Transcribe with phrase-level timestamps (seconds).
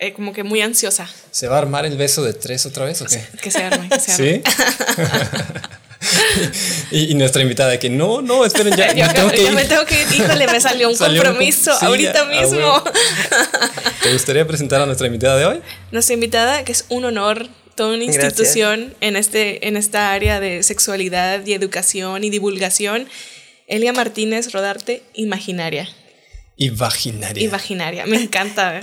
[0.00, 1.08] eh, como que muy ansiosa.
[1.30, 3.22] ¿Se va a armar el beso de tres otra vez o qué?
[3.40, 4.42] Que se arme, que se arme.
[4.42, 4.42] ¿Sí?
[6.90, 8.92] y, nuestra invitada que no, no, esperen ya.
[8.94, 10.08] Yo, me, tengo que me tengo que ir.
[10.12, 12.82] Híjole, me salió un compromiso ahorita mismo.
[14.02, 15.60] ¿Te gustaría presentar a nuestra invitada de hoy?
[15.92, 20.62] Nuestra invitada, que es un honor, toda una institución en, este, en esta área de
[20.62, 23.08] sexualidad y educación y divulgación.
[23.66, 25.88] Elia Martínez Rodarte, Imaginaria.
[26.60, 27.44] Y vaginaria.
[27.44, 28.80] Y vaginaria, me encanta.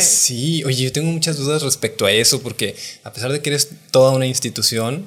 [0.00, 3.68] sí, oye, yo tengo muchas dudas respecto a eso, porque a pesar de que eres
[3.90, 5.06] toda una institución,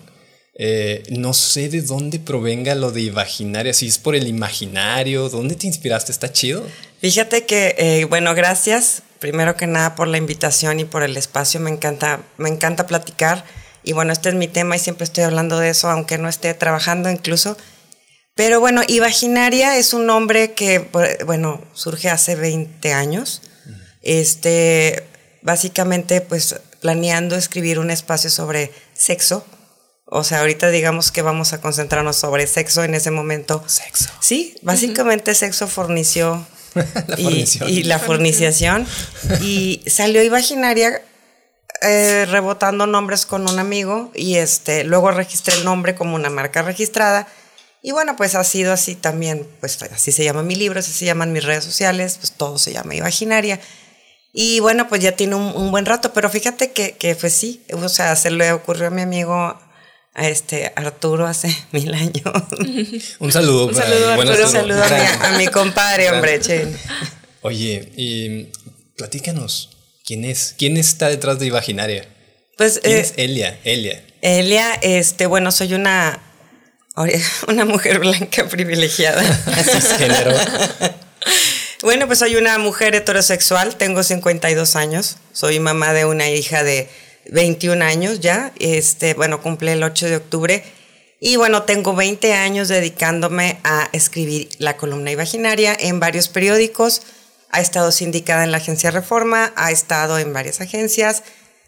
[0.56, 5.56] eh, no sé de dónde provenga lo de vaginaria, si es por el imaginario, ¿dónde
[5.56, 6.12] te inspiraste?
[6.12, 6.64] ¿Está chido?
[7.00, 11.62] Fíjate que, eh, bueno, gracias primero que nada por la invitación y por el espacio,
[11.62, 13.46] me encanta, me encanta platicar.
[13.84, 16.54] Y bueno, este es mi tema y siempre estoy hablando de eso, aunque no esté
[16.54, 17.56] trabajando incluso.
[18.36, 20.90] Pero bueno, Imaginaria es un nombre que,
[21.26, 23.42] bueno, surge hace 20 años.
[24.02, 25.04] Este,
[25.44, 29.46] básicamente, pues planeando escribir un espacio sobre sexo.
[30.14, 33.64] O sea, ahorita digamos que vamos a concentrarnos sobre sexo en ese momento.
[33.66, 34.10] Sexo.
[34.20, 36.46] Sí, básicamente sexo fornició
[37.18, 38.86] y, y, la forniciación.
[39.42, 41.02] y salió Imaginaria
[41.82, 46.62] eh, rebotando nombres con un amigo y este, luego registré el nombre como una marca
[46.62, 47.26] registrada
[47.82, 51.06] y bueno, pues ha sido así también, pues así se llama mi libro, así se
[51.06, 53.62] llaman mis redes sociales, pues todo se llama Imaginaria.
[54.34, 57.88] Y bueno, pues ya tiene un, buen rato, pero fíjate que, que, pues sí, o
[57.88, 59.58] sea, se le ocurrió a mi amigo
[60.14, 62.24] a este Arturo hace mil años.
[63.20, 63.68] un saludo.
[63.68, 64.46] Un saludo, Arturo.
[64.46, 66.40] Un saludo a mi, compadre, hombre.
[67.42, 68.48] Oye, y
[68.98, 70.56] platícanos, ¿quién es?
[70.58, 72.08] ¿Quién está detrás de Imaginaria?
[72.58, 73.60] Pues, ¿Quién eh, es Elia?
[73.64, 74.04] Elia.
[74.22, 76.22] Elia, este, bueno, soy una
[77.48, 79.24] una mujer blanca privilegiada.
[79.98, 80.36] Género.
[81.82, 86.88] Bueno, pues soy una mujer heterosexual, tengo 52 años, soy mamá de una hija de
[87.30, 90.64] 21 años ya, este, bueno, cumple el 8 de octubre.
[91.20, 97.04] Y bueno, tengo 20 años dedicándome a escribir la columna imaginaria en varios periódicos,
[97.52, 101.24] ha estado sindicada en la agencia Reforma, ha estado en varias agencias,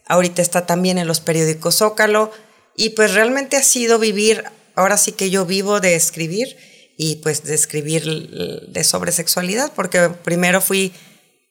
[0.08, 2.32] ahorita está también en los periódicos Zócalo.
[2.76, 4.44] Y pues realmente ha sido vivir
[4.76, 6.58] ahora sí que yo vivo de escribir
[6.98, 8.04] y pues de escribir
[8.68, 10.94] de sobre sexualidad, porque primero fui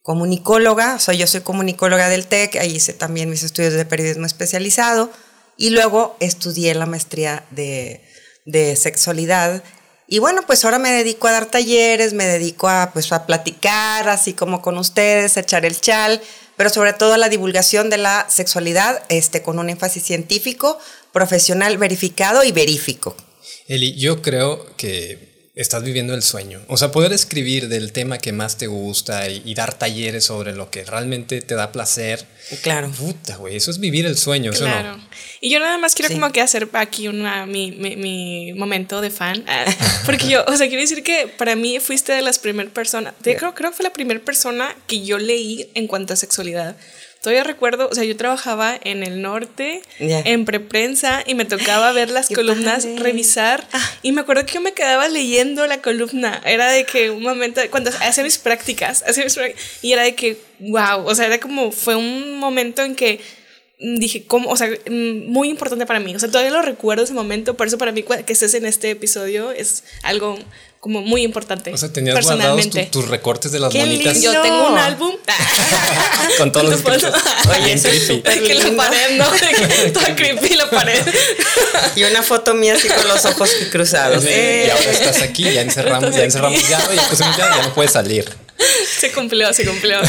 [0.02, 4.26] comunicóloga, o sea, yo soy comunicóloga del TEC, ahí hice también mis estudios de periodismo
[4.26, 5.10] especializado
[5.56, 8.04] y luego estudié la maestría de,
[8.44, 9.62] de sexualidad.
[10.08, 14.08] Y bueno, pues ahora me dedico a dar talleres, me dedico a, pues, a platicar,
[14.08, 16.20] así como con ustedes, a echar el chal,
[16.56, 20.78] pero sobre todo a la divulgación de la sexualidad este, con un énfasis científico,
[21.12, 23.16] profesional, verificado y verífico.
[23.68, 26.62] Eli, yo creo que estás viviendo el sueño.
[26.68, 30.70] O sea, poder escribir del tema que más te gusta y, dar talleres sobre lo
[30.70, 32.24] que realmente te da placer.
[32.62, 32.90] Claro.
[32.90, 34.98] Puta, güey, eso es vivir el sueño, claro.
[35.40, 39.10] Y yo nada más quiero como que hacer aquí una, mi, mi, mi momento de
[39.10, 39.44] fan.
[40.06, 43.54] Porque yo, o sea, quiero decir que para mí fuiste de las primeras personas, creo,
[43.54, 46.76] creo que fue la primera persona que yo leí en cuanto a sexualidad.
[47.22, 52.10] Todavía recuerdo, o sea, yo trabajaba en el norte, en preprensa, y me tocaba ver
[52.10, 53.90] las columnas, revisar, ah.
[54.02, 56.42] y me acuerdo que yo me quedaba leyendo la columna.
[56.44, 60.16] Era de que un momento, cuando hacía mis prácticas, hacía mis prácticas y era de
[60.16, 63.20] que, wow, o sea, era como, fue un momento en que
[63.78, 64.50] dije, ¿cómo?
[64.50, 66.16] O sea, muy importante para mí.
[66.16, 68.90] O sea, todavía lo recuerdo ese momento, por eso para mí que estés en este
[68.90, 70.38] episodio es algo
[70.82, 71.72] como muy importante.
[71.72, 74.14] O sea, tenías guardados tus recortes de las Qué bonitas.
[74.14, 74.32] Lindo.
[74.32, 75.14] Yo tengo un álbum
[76.38, 76.84] con todos los
[77.50, 79.30] Oye, eso es súper que la pared, ¿no?
[79.92, 81.00] Toda creepy la pared.
[81.94, 84.24] y una foto mía así con los ojos cruzados.
[84.24, 88.28] Y ahora estás aquí, ya encerramos, ya encerramos ya, ya, ya, ya no puedes salir.
[88.98, 90.00] Se cumplió, se cumplió.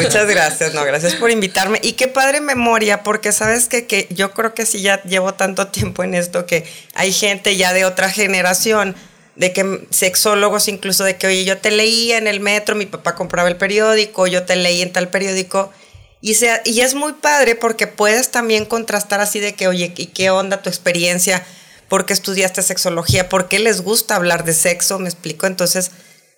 [0.00, 1.80] Muchas gracias, no, gracias por invitarme.
[1.82, 5.66] Y qué padre memoria, porque sabes que, que yo creo que sí ya llevo tanto
[5.66, 8.94] tiempo en esto que hay gente ya de otra generación
[9.40, 13.14] de que sexólogos incluso de que, oye, yo te leía en el metro, mi papá
[13.14, 15.72] compraba el periódico, yo te leí en tal periódico.
[16.20, 20.06] Y, sea, y es muy padre porque puedes también contrastar así de que, oye, ¿y
[20.08, 21.42] qué onda tu experiencia?
[21.88, 23.30] ¿Por qué estudiaste sexología?
[23.30, 24.98] ¿Por qué les gusta hablar de sexo?
[24.98, 25.46] ¿Me explico?
[25.46, 25.90] Entonces,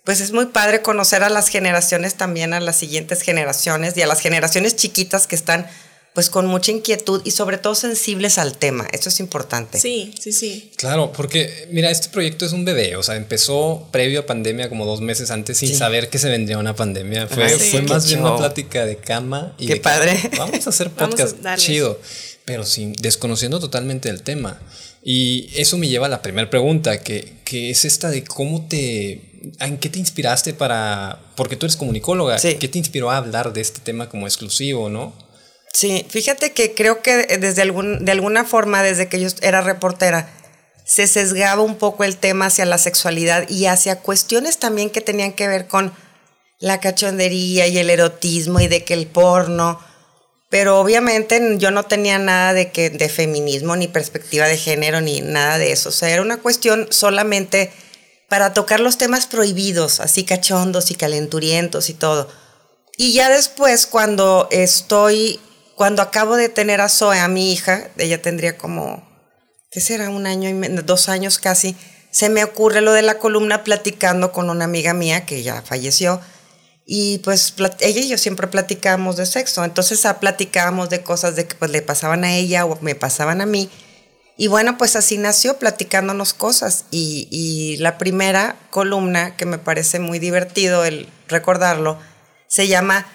[0.05, 4.07] pues es muy padre conocer a las generaciones también, a las siguientes generaciones y a
[4.07, 5.67] las generaciones chiquitas que están
[6.13, 8.87] pues con mucha inquietud y sobre todo sensibles al tema.
[8.91, 9.79] Eso es importante.
[9.79, 10.71] Sí, sí, sí.
[10.75, 14.85] Claro, porque mira, este proyecto es un bebé, o sea, empezó previo a pandemia como
[14.85, 17.27] dos meses antes sin saber que se vendría una pandemia.
[17.27, 20.19] Fue, Ah, sí, fue qué más bien una plática de cama y Qué de padre.
[20.37, 21.99] Vamos a hacer a podcast chido,
[22.45, 24.61] pero sin desconociendo totalmente el tema.
[25.03, 29.21] Y eso me lleva a la primera pregunta, que, que es esta de cómo te...
[29.59, 31.19] ¿En qué te inspiraste para...?
[31.35, 32.39] Porque tú eres comunicóloga.
[32.39, 32.55] Sí.
[32.55, 35.13] ¿Qué te inspiró a hablar de este tema como exclusivo, no?
[35.73, 40.29] Sí, fíjate que creo que desde algún, de alguna forma, desde que yo era reportera,
[40.85, 45.33] se sesgaba un poco el tema hacia la sexualidad y hacia cuestiones también que tenían
[45.33, 45.93] que ver con
[46.59, 49.79] la cachondería y el erotismo y de que el porno.
[50.49, 55.21] Pero obviamente yo no tenía nada de que de feminismo ni perspectiva de género ni
[55.21, 55.89] nada de eso.
[55.89, 57.71] O sea, era una cuestión solamente
[58.29, 62.29] para tocar los temas prohibidos, así cachondos y calenturientos y todo.
[62.97, 65.39] Y ya después, cuando estoy,
[65.75, 69.07] cuando acabo de tener a Zoe, a mi hija, ella tendría como,
[69.71, 70.09] ¿qué será?
[70.09, 71.75] Un año y dos años casi,
[72.11, 76.21] se me ocurre lo de la columna platicando con una amiga mía que ya falleció.
[76.85, 79.63] Y pues ella y yo siempre platicábamos de sexo.
[79.63, 83.41] Entonces ah, platicábamos de cosas de que pues, le pasaban a ella o me pasaban
[83.41, 83.67] a mí.
[84.37, 86.85] Y bueno, pues así nació platicándonos cosas.
[86.91, 91.97] Y, y la primera columna, que me parece muy divertido el recordarlo,
[92.47, 93.07] se llama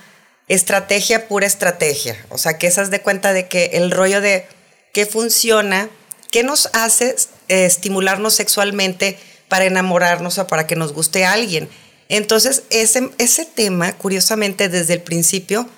[0.49, 2.17] Estrategia pura estrategia.
[2.31, 4.47] O sea, que esas de cuenta de que el rollo de
[4.93, 5.89] qué funciona,
[6.31, 7.15] qué nos hace
[7.49, 9.19] eh, estimularnos sexualmente
[9.49, 11.69] para enamorarnos o para que nos guste a alguien.
[12.09, 15.69] Entonces, ese, ese tema, curiosamente, desde el principio,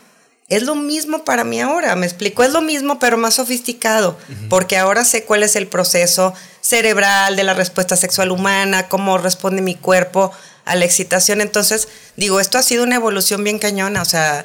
[0.51, 4.19] es lo mismo para mí ahora, me explico, es lo mismo pero más sofisticado,
[4.49, 9.63] porque ahora sé cuál es el proceso cerebral de la respuesta sexual humana, cómo responde
[9.63, 10.33] mi cuerpo
[10.65, 11.41] a la excitación.
[11.41, 14.45] Entonces, digo, esto ha sido una evolución bien cañona, o sea,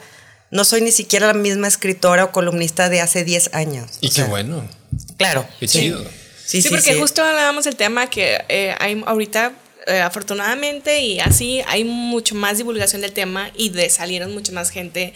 [0.55, 3.91] no soy ni siquiera la misma escritora o columnista de hace 10 años.
[3.99, 4.65] Y o qué sea, bueno.
[5.17, 5.45] Claro.
[5.59, 5.79] Qué sí.
[5.79, 6.01] chido.
[6.03, 6.09] Sí,
[6.45, 6.99] Sí, sí, porque sí.
[6.99, 9.51] justo hablábamos del tema que eh, hay ahorita,
[9.87, 14.69] eh, afortunadamente, y así hay mucho más divulgación del tema y de salieron mucha más
[14.69, 15.13] gente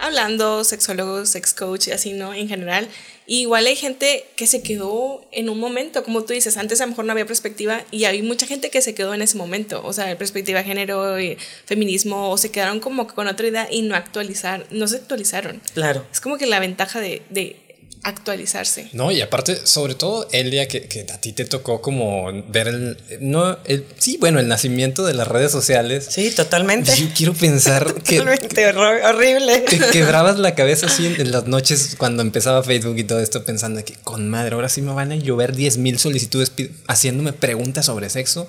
[0.00, 2.34] hablando, sexólogos, sex coach así, ¿no?
[2.34, 2.88] En general.
[3.26, 6.84] Y igual hay gente que se quedó en un momento, como tú dices, antes a
[6.84, 9.82] lo mejor no había perspectiva y hay mucha gente que se quedó en ese momento,
[9.84, 13.82] o sea, perspectiva de género y feminismo, o se quedaron como con otra idea y
[13.82, 15.62] no actualizar, no se actualizaron.
[15.74, 16.04] Claro.
[16.10, 17.69] Es como que la ventaja de, de
[18.02, 18.88] actualizarse.
[18.92, 22.96] No, y aparte, sobre todo, Elia, que, que a ti te tocó como ver el,
[23.20, 26.06] no, el, sí, bueno, el nacimiento de las redes sociales.
[26.10, 26.94] Sí, totalmente.
[26.96, 29.60] Yo quiero pensar que Totalmente horrible.
[29.60, 33.44] te quebrabas la cabeza así en, en las noches cuando empezaba Facebook y todo esto
[33.44, 36.52] pensando que con madre, ahora sí me van a llover 10 mil solicitudes
[36.86, 38.48] haciéndome preguntas sobre sexo.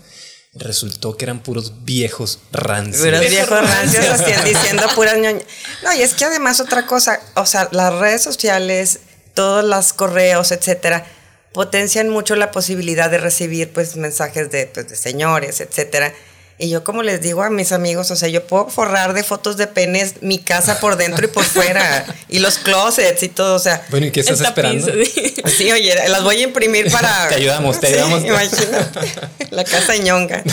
[0.53, 3.05] Resultó que eran puros viejos rancios.
[3.05, 5.43] Puros Viejos rancios diciendo puras ñoñas.
[5.81, 8.99] No, y es que además otra cosa, o sea, las redes sociales,
[9.33, 11.05] todos los correos, etcétera,
[11.53, 16.13] potencian mucho la posibilidad de recibir pues mensajes de, pues, de señores, etcétera.
[16.57, 19.57] Y yo como les digo a mis amigos, o sea, yo puedo forrar de fotos
[19.57, 23.59] de penes mi casa por dentro y por fuera, y los closets y todo, o
[23.59, 24.85] sea, Bueno, ¿y qué estás esperando?
[24.93, 25.33] sí.
[25.57, 27.27] Sí, oye, las voy a imprimir para.
[27.29, 28.23] Te ayudamos, te Sí, ayudamos.
[28.23, 28.99] imagínate.
[29.49, 30.43] La casa ñonga.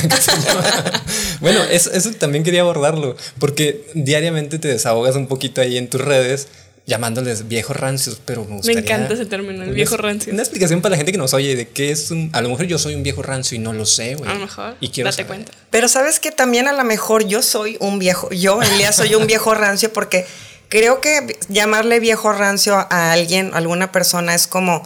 [1.40, 6.00] bueno, eso, eso también quería abordarlo, porque diariamente te desahogas un poquito ahí en tus
[6.00, 6.48] redes
[6.88, 8.80] llamándoles viejos rancios, pero me gustaría...
[8.80, 10.32] encanta ese término, el una- viejo rancio.
[10.32, 12.30] Una explicación para la gente que nos oye de qué es un...
[12.32, 14.28] A lo mejor yo soy un viejo rancio y no lo sé, güey.
[14.28, 15.26] A lo mejor, Y quiero date saber.
[15.28, 15.52] cuenta.
[15.70, 19.26] Pero sabes que también a lo mejor yo soy un viejo, yo, Elia, soy un
[19.26, 20.26] viejo rancio porque
[20.70, 24.82] creo que llamarle viejo rancio a alguien, a alguna persona, es como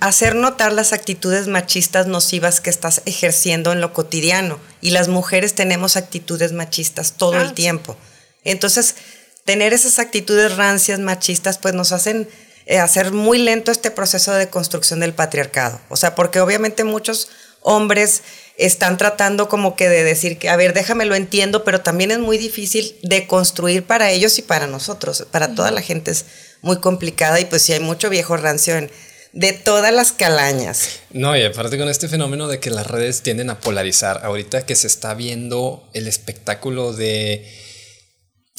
[0.00, 4.58] hacer notar las actitudes machistas nocivas que estás ejerciendo en lo cotidiano.
[4.80, 7.54] Y las mujeres tenemos actitudes machistas todo Ah, el sí.
[7.54, 7.96] tiempo.
[8.44, 8.94] Entonces,
[9.44, 12.28] tener esas actitudes rancias, machistas, pues nos hacen
[12.66, 15.80] eh, hacer muy lento este proceso de construcción del patriarcado.
[15.88, 17.28] O sea, porque obviamente muchos
[17.62, 18.22] hombres
[18.56, 22.18] están tratando como que de decir que, a ver, déjame lo entiendo, pero también es
[22.18, 25.26] muy difícil de construir para ellos y para nosotros.
[25.30, 26.26] Para toda la gente es
[26.62, 28.90] muy complicada y pues sí hay mucho viejo rancio en,
[29.32, 31.00] de todas las calañas.
[31.10, 34.76] No, y aparte con este fenómeno de que las redes tienden a polarizar, ahorita que
[34.76, 37.50] se está viendo el espectáculo de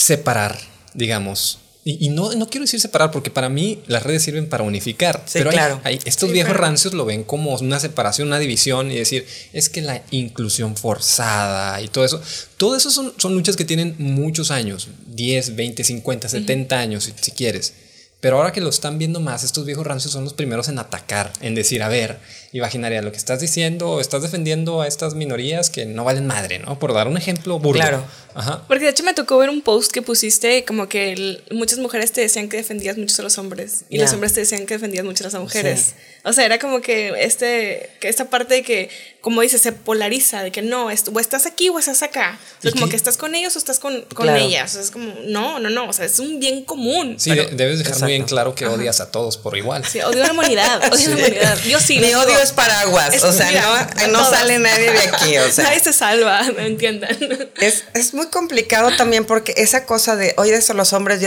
[0.02, 0.58] separar,
[0.94, 5.26] digamos, y, no, no quiero decir separar, porque para mí las redes sirven para unificar.
[5.34, 5.82] pero claro.
[5.84, 9.82] hay, estos viejos rancios lo ven como una separación, una división y decir, es que
[9.82, 12.22] la inclusión forzada y todo eso.
[12.58, 17.14] Todo eso son, son luchas que tienen muchos años, 10, 20, 50, 70 años, si,
[17.20, 17.74] si quieres.
[18.20, 21.34] Pero ahora que lo están viendo más, estos viejos rancios son los primeros en atacar,
[21.42, 22.20] en decir, a ver,
[22.54, 26.78] imaginaría lo que estás diciendo, estás defendiendo a estas minorías que no valen madre, ¿no?
[26.80, 27.80] Por dar un ejemplo burdo.
[27.80, 28.04] Claro.
[28.34, 28.64] Ajá.
[28.68, 32.22] Porque de hecho me tocó ver un post que pusiste como que muchas mujeres te
[32.22, 35.24] decían que defendías mucho a los hombres y los hombres te decían que defendías mucho
[35.24, 35.96] a las mujeres.
[36.24, 38.90] O sea, era como que este que esta parte de que
[39.22, 42.40] como dices se polariza de que no, o estás aquí o estás acá.
[42.60, 44.72] O sea, como que estás con ellos o estás con, con ellas.
[44.72, 47.16] O sea, es como no, no, no, o sea, es un bien común.
[47.20, 49.86] Sí, debes dejar muy bien claro que odias a todos por igual.
[49.86, 51.58] Sí, odio a la humanidad, odio a la humanidad.
[51.68, 52.00] Yo sí.
[52.02, 55.66] Mi odio es paraguas, o sea, no, no sale nadie de aquí, o sea.
[55.66, 57.18] Nadie se salva, me entiendan.
[57.60, 61.22] Es, es muy complicado también porque esa cosa de odias a los hombres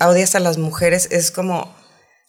[0.00, 1.74] odias a las mujeres es como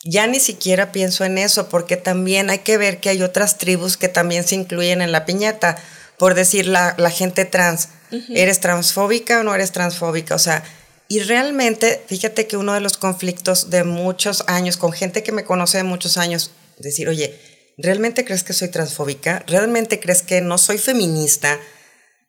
[0.04, 3.98] ya ni siquiera pienso en eso porque también hay que ver que hay otras tribus
[3.98, 5.78] que también se incluyen en la piñata.
[6.18, 7.90] Por decir la, la gente trans,
[8.30, 10.34] ¿eres transfóbica o no eres transfóbica?
[10.34, 10.64] O sea,
[11.08, 15.46] y realmente, fíjate que uno de los conflictos de muchos años, con gente que me
[15.46, 17.40] conoce de muchos años, decir, oye,
[17.78, 19.44] ¿realmente crees que soy transfóbica?
[19.48, 21.60] ¿Realmente crees que no soy feminista?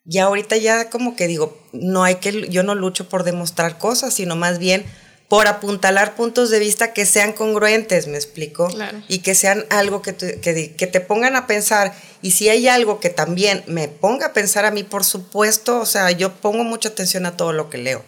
[0.05, 4.15] Y ahorita ya como que digo, no hay que, yo no lucho por demostrar cosas,
[4.15, 4.85] sino más bien
[5.29, 8.71] por apuntalar puntos de vista que sean congruentes, me explico,
[9.09, 11.95] y que sean algo que te, que, te pongan a pensar.
[12.23, 15.87] Y si hay algo que también me ponga a pensar a mí, por supuesto, o
[15.87, 18.03] sea, yo pongo mucha atención a todo lo que leo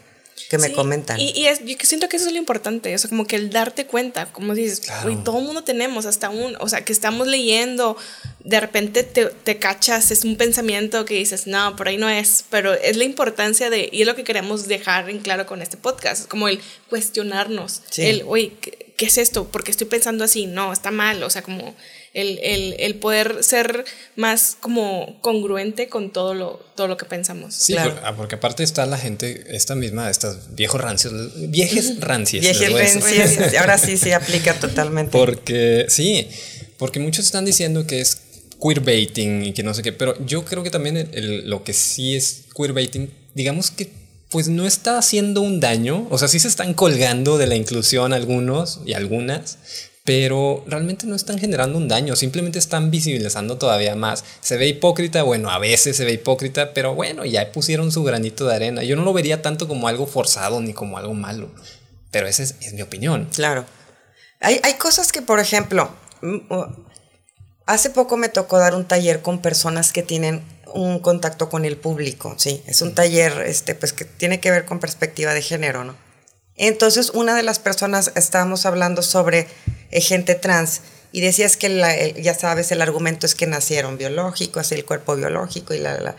[0.50, 1.21] que me comentan.
[1.21, 3.50] Y, y es, yo siento que eso es lo importante, o sea, como que el
[3.50, 4.83] darte cuenta, como dices,
[5.25, 7.97] todo el mundo tenemos, hasta un, o sea, que estamos leyendo,
[8.42, 12.45] de repente te, te, cachas, es un pensamiento que dices, no, por ahí no es,
[12.50, 15.76] pero es la importancia de, y es lo que queremos dejar en claro con este
[15.76, 19.47] podcast, como el cuestionarnos, el, oye, ¿qué, ¿qué es esto?
[19.47, 20.47] ¿Por qué estoy pensando así?
[20.47, 21.76] No, está mal, o sea, como
[22.12, 23.85] el, poder ser
[24.17, 27.55] más como congruente con todo lo, todo lo que pensamos.
[27.55, 31.12] Sí, ah, porque, aparte está la gente, esta misma, estas viejos rancios,
[31.50, 32.43] viejes rancias.
[32.43, 35.12] Viejes rancias, ahora sí se aplica totalmente.
[35.12, 36.29] Porque, sí,
[36.79, 38.23] porque muchos están diciendo que es
[38.61, 41.11] queerbaiting y que no sé qué, pero yo creo que también
[41.45, 44.00] lo que sí es queerbaiting, digamos que
[44.31, 48.12] pues no está haciendo un daño, o sea, sí se están colgando de la inclusión
[48.12, 49.59] algunos y algunas,
[50.11, 54.25] pero realmente no están generando un daño, simplemente están visibilizando todavía más.
[54.40, 58.45] Se ve hipócrita, bueno, a veces se ve hipócrita, pero bueno, ya pusieron su granito
[58.49, 58.83] de arena.
[58.83, 61.49] Yo no lo vería tanto como algo forzado ni como algo malo,
[62.11, 63.29] pero esa es, mi opinión.
[63.33, 63.67] Claro.
[64.40, 65.88] Hay, hay cosas que, por ejemplo,
[66.23, 66.38] mm,
[67.67, 70.43] hace poco me tocó dar un taller con personas que tienen
[70.75, 74.64] un contacto con el público, sí, es un taller este, pues, que tiene que ver
[74.64, 76.10] con perspectiva de género, ¿no?
[76.62, 79.49] Entonces, una de las personas estábamos hablando sobre
[79.90, 84.85] eh, gente trans y decías que, ya sabes, el argumento es que nacieron biológicos, el
[84.85, 86.17] cuerpo biológico y la.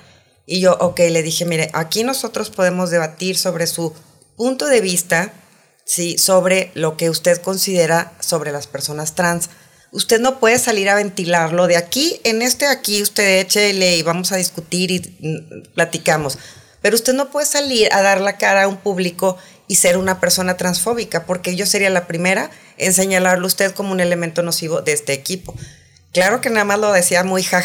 [0.48, 3.94] Y yo, ok, le dije, mire, aquí nosotros podemos debatir sobre su
[4.36, 5.32] punto de vista,
[5.86, 9.52] sí, sobre lo que usted considera sobre las personas trans.
[9.92, 14.32] Usted no puede salir a ventilarlo de aquí, en este aquí, usted échele y vamos
[14.32, 16.40] a discutir y mm, platicamos.
[16.82, 19.38] Pero usted no puede salir a dar la cara a un público
[19.72, 24.01] y ser una persona transfóbica, porque yo sería la primera en señalarlo usted como un
[24.01, 25.56] elemento nocivo de este equipo.
[26.12, 27.63] Claro que nada más lo decía muy ja,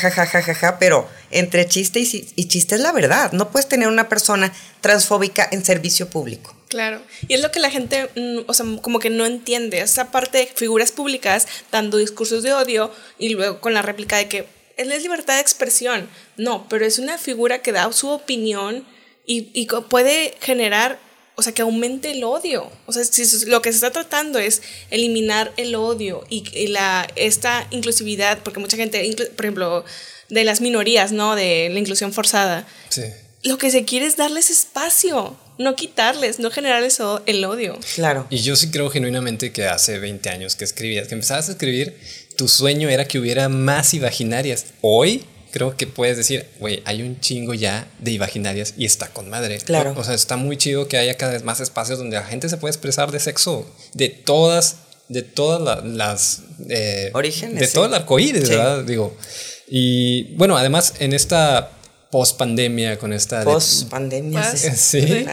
[0.79, 3.33] pero entre chiste y, y, chiste es la verdad.
[3.33, 6.55] No puedes tener una persona transfóbica en servicio público.
[6.69, 7.03] Claro.
[7.27, 9.81] Y es lo que la gente, mm, o sea, como que no entiende.
[9.81, 14.29] Esa parte de figuras públicas dando discursos de odio y luego con la réplica de
[14.29, 14.47] que
[14.77, 16.09] él es libertad de expresión.
[16.37, 18.87] No, pero es una figura que da su opinión
[19.27, 21.05] y, y puede generar
[21.37, 22.71] o sea, que aumente el odio.
[22.87, 27.67] O sea, si lo que se está tratando es eliminar el odio y, la, esta
[27.71, 29.85] inclusividad, porque mucha gente, por ejemplo,
[30.31, 31.37] de las minorías, ¿no?
[31.37, 32.67] De la inclusión forzada.
[32.89, 33.03] Sí.
[33.43, 37.79] Lo que se quiere es darles espacio, no quitarles, no generar eso, el odio.
[37.95, 38.27] Claro.
[38.31, 41.99] Y yo sí creo genuinamente que hace 20 años que escribías, que empezabas a escribir,
[42.37, 44.67] tu sueño era que hubiera más imaginarias.
[44.81, 45.27] Hoy
[45.57, 49.57] creo que puedes decir, güey, hay un chingo ya de imaginarias y está con madre.
[49.61, 49.95] Claro.
[49.97, 52.59] O, sea, está muy chido que haya cada vez más espacios donde la gente se
[52.59, 54.77] puede expresar de sexo, de todas,
[55.09, 56.43] de todas las...
[56.69, 57.59] Eh, Orígenes.
[57.59, 58.85] De todo el arcoíris, ¿verdad?
[58.85, 59.17] Digo.
[59.67, 61.71] Y bueno, además en esta
[62.11, 63.43] post pandemia, con esta...
[63.43, 65.25] Post pandemia, sí.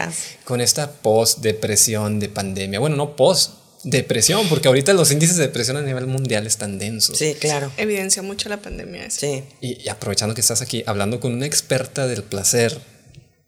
[0.44, 2.80] Con esta post depresión de pandemia.
[2.80, 3.50] Bueno, no post
[3.84, 7.18] depresión, porque ahorita los índices de depresión a nivel mundial están densos.
[7.18, 7.70] Sí, claro.
[7.76, 9.10] Evidencia mucho la pandemia.
[9.10, 9.44] Sí.
[9.60, 12.78] Y, aprovechando que estás aquí hablando con una experta del placer,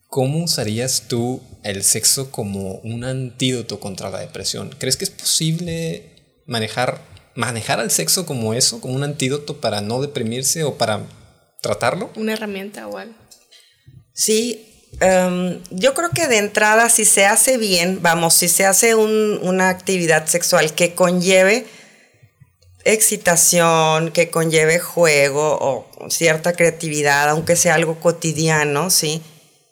[0.09, 4.75] ¿cómo usarías tú el sexo como un antídoto contra la depresión?
[4.79, 7.01] ¿Crees que es posible manejar,
[7.35, 11.07] manejar al sexo como eso, como un antídoto para no deprimirse o para
[11.63, 12.11] tratarlo?
[12.17, 13.15] Una herramienta o algo.
[14.13, 18.95] Sí, em, yo creo que de entrada, si se hace bien, vamos, si se hace
[18.95, 21.67] una actividad sexual que conlleve
[22.87, 29.23] excitación, que conlleve juego o cierta creatividad, aunque sea algo cotidiano, ¿sí?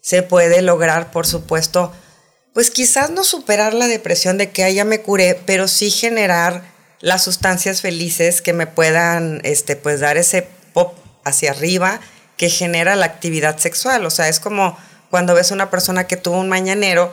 [0.00, 1.92] Se puede lograr, por supuesto,
[2.52, 6.64] pues quizás no superar la depresión de que ya me curé, pero sí generar
[7.00, 12.00] las sustancias felices que me puedan, este, pues dar ese pop hacia arriba
[12.36, 14.06] que genera la actividad sexual.
[14.06, 14.76] O sea, es como
[15.10, 17.12] cuando ves a una persona que tuvo un mañanero,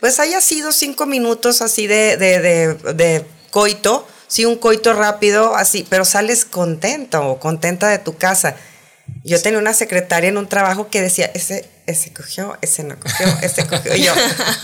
[0.00, 5.56] pues haya sido cinco minutos así de, de, de, de coito, sí, un coito rápido,
[5.56, 8.56] así, pero sales contento o contenta de tu casa.
[9.24, 13.26] Yo tenía una secretaria en un trabajo que decía, ese, ese cogió, ese no cogió,
[13.42, 13.96] ese cogió.
[13.96, 14.12] Y yo,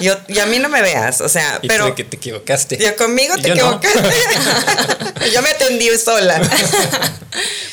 [0.00, 1.84] yo, y a mí no me veas, o sea, Y pero...
[1.84, 2.76] tú de que te equivocaste.
[2.76, 3.80] Yo conmigo te Yo no.
[3.82, 5.30] equivocaste.
[5.32, 6.40] yo me atendí sola.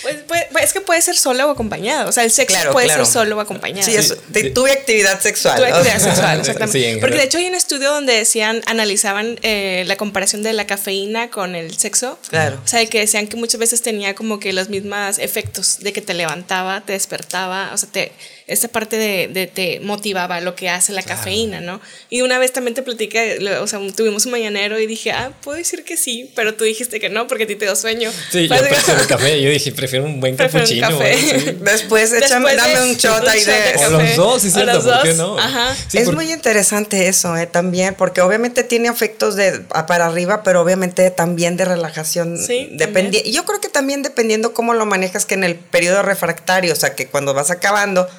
[0.02, 2.10] Pues, pues, pues, es que puede ser solo o acompañado.
[2.10, 3.06] O sea, el sexo Claro, puede claro.
[3.06, 3.84] ser solo o acompañado.
[3.84, 5.58] Sí, eso, de- tuve actividad sexual.
[5.58, 6.94] Tu actividad sexual, exactamente.
[6.94, 10.66] Sí, Porque de hecho hay un estudio donde decían, analizaban eh, la comparación de la
[10.66, 12.18] cafeína con el sexo.
[12.30, 12.60] Claro.
[12.64, 16.02] O sea, que decían que muchas veces tenía como que los mismos efectos de que
[16.02, 18.12] te levantaba, te despertaba, o sea, te,
[18.48, 21.80] esta parte de, de te motivaba lo que hace la cafeína, ¿no?
[22.10, 25.32] Y una vez también te platiqué, lo- o sea, tuvimos un mañanero y dije, ah,
[25.44, 28.12] puedo decir que sí, pero tú dijiste que no porque a ti te dio sueño.
[28.32, 29.42] Sí, yo prefiero el café.
[29.42, 31.00] Yo dije, prefiero un buen Prefiero un capuchino.
[31.00, 31.16] café.
[31.16, 31.40] ¿no?
[31.40, 31.58] Sí.
[31.62, 33.52] Después, échame, Después dame un shot ahí de...
[33.52, 33.90] de O café.
[33.92, 35.38] los dos, sí, O cierto, los ¿por qué no?
[35.40, 35.76] ajá.
[35.88, 40.08] Sí, es por- muy interesante eso eh, también, porque obviamente tiene efectos de a para
[40.08, 42.38] arriba, pero obviamente también de relajación.
[42.38, 43.32] Sí, dependi-.
[43.32, 46.96] Yo creo que también dependiendo cómo lo manejas, que en el periodo refractario, o sea,
[46.96, 48.10] que cuando vas acabando,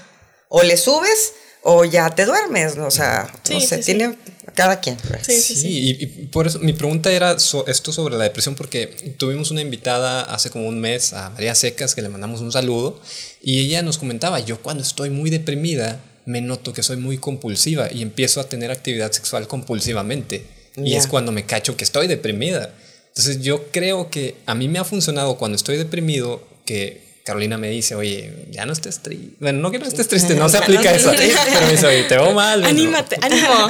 [0.55, 1.33] o le subes
[1.63, 2.87] o ya te duermes, ¿no?
[2.87, 3.95] o sea, no sé, sí, sí.
[3.97, 4.17] tiene
[4.55, 4.99] cada quien.
[5.23, 5.69] Sí, sí.
[5.69, 9.61] Y, y por eso mi pregunta era so- esto sobre la depresión, porque tuvimos una
[9.63, 13.01] invitada hace como un mes, a María Secas, que le mandamos un saludo,
[13.41, 17.91] y ella nos comentaba, yo cuando estoy muy deprimida, me noto que soy muy compulsiva
[17.93, 20.45] y empiezo a tener actividad sexual compulsivamente.
[20.77, 22.75] Y es cuando me cacho que estoy deprimida.
[23.09, 27.69] Entonces yo creo que a mí me ha funcionado cuando estoy deprimido que Carolina me
[27.69, 29.37] dice, oye, ya no estés triste.
[29.39, 31.13] Bueno, no que no estés triste, no se aplica eso.
[31.17, 32.61] Pero me dice, oye, te veo mal.
[32.63, 32.67] ¿no?
[32.67, 33.69] Anímate, ánimo.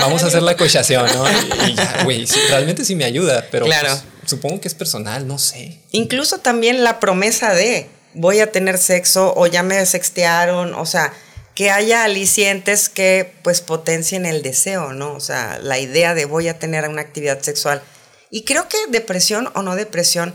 [0.00, 1.24] Vamos a hacer la cochación, ¿no?
[1.68, 3.88] Y, ya, güey, realmente sí me ayuda, pero Claro.
[3.90, 5.78] pues, supongo que es personal, no sé.
[5.92, 11.12] Incluso también la promesa de voy a tener sexo o ya me sextearon, o sea,
[11.54, 15.12] que haya alicientes que pues potencien el deseo, ¿no?
[15.12, 17.82] O sea, la idea de voy a tener una actividad sexual.
[18.30, 20.34] Y creo que depresión o no depresión,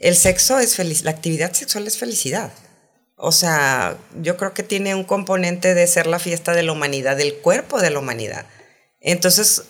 [0.00, 2.50] el sexo es feliz, la actividad sexual es felicidad.
[3.16, 7.18] O sea, yo creo que tiene un componente de ser la fiesta de la humanidad,
[7.18, 8.46] del cuerpo de la humanidad.
[9.00, 9.62] Entonces,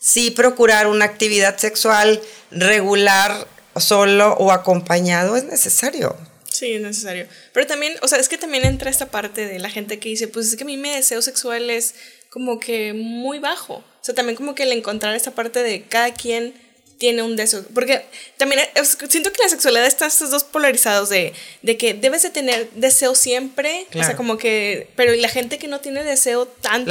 [0.00, 2.20] sí procurar una actividad sexual
[2.50, 3.46] regular,
[3.76, 6.16] solo o acompañado es necesario.
[6.50, 7.28] Sí, es necesario.
[7.52, 10.26] Pero también, o sea, es que también entra esta parte de la gente que dice,
[10.26, 11.94] pues es que a mí mi deseo sexual es
[12.30, 13.74] como que muy bajo.
[13.74, 16.54] O sea, también como que el encontrar esta parte de cada quien
[16.98, 17.64] tiene un deseo.
[17.74, 18.04] Porque
[18.38, 21.32] también es- siento que la sexualidad está estos dos polarizados de,
[21.62, 23.86] de que debes de tener deseo siempre.
[23.94, 26.88] O sea, como que, pero la gente que no tiene deseo tanto.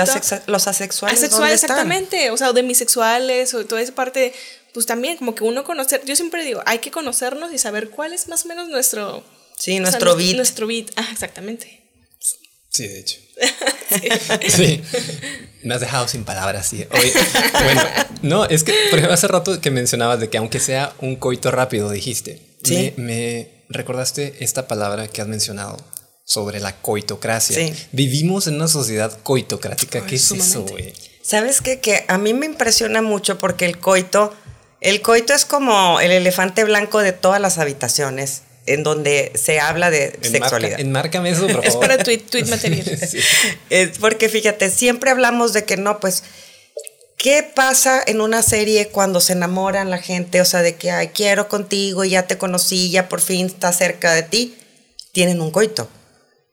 [0.48, 1.18] Los asexuales.
[1.20, 1.72] Asexual, ¿dónde están?
[1.72, 2.32] exactamente.
[2.32, 4.34] O sea, o demisexuales o toda esa parte,
[4.74, 8.14] pues también como que uno conocer, yo siempre digo, hay que conocernos y saber cuál
[8.14, 9.24] es más o menos nuestro...
[9.58, 10.36] Sí, o sea, nuestro nuestro- beat.
[10.36, 11.82] Nuestro beat, ah, exactamente.
[12.76, 13.20] Sí, de hecho.
[14.50, 14.84] sí.
[15.64, 16.86] Me has dejado sin palabras, sí.
[16.92, 17.14] Oye,
[17.64, 17.82] bueno,
[18.22, 21.52] no, es que, por ejemplo, hace rato que mencionabas de que aunque sea un coito
[21.52, 22.42] rápido, dijiste.
[22.66, 22.94] Sí.
[22.98, 25.78] Me, me recordaste esta palabra que has mencionado
[26.26, 27.56] sobre la coitocracia.
[27.56, 27.74] Sí.
[27.94, 30.00] Vivimos en una sociedad coitocrática.
[30.00, 30.94] Ay, ¿Qué es eso, güey?
[31.22, 31.80] ¿Sabes qué?
[31.80, 34.34] Que a mí me impresiona mucho porque el coito,
[34.82, 39.92] el coito es como el elefante blanco de todas las habitaciones en donde se habla
[39.92, 40.80] de Enmarca- sexualidad.
[40.80, 41.88] enmárcame eso, por Es favor.
[41.88, 42.86] para tweet, tweet material.
[43.08, 43.20] Sí.
[43.70, 46.24] Es porque fíjate, siempre hablamos de que no, pues,
[47.18, 50.42] ¿qué pasa en una serie cuando se enamoran la gente?
[50.42, 54.14] O sea, de que, ay, quiero contigo, ya te conocí, ya por fin está cerca
[54.14, 54.58] de ti.
[55.12, 55.88] Tienen un coito.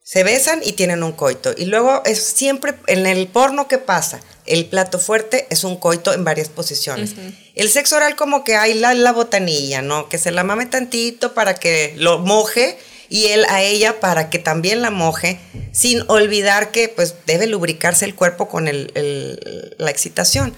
[0.05, 1.53] Se besan y tienen un coito.
[1.57, 4.21] Y luego es siempre en el porno que pasa.
[4.47, 7.15] El plato fuerte es un coito en varias posiciones.
[7.55, 10.09] El sexo oral como que hay la, la botanilla, ¿no?
[10.09, 12.77] Que se la mame tantito para que lo moje
[13.09, 15.39] y él a ella para que también la moje,
[15.71, 20.55] sin olvidar que pues debe lubricarse el cuerpo con el- el- la excitación.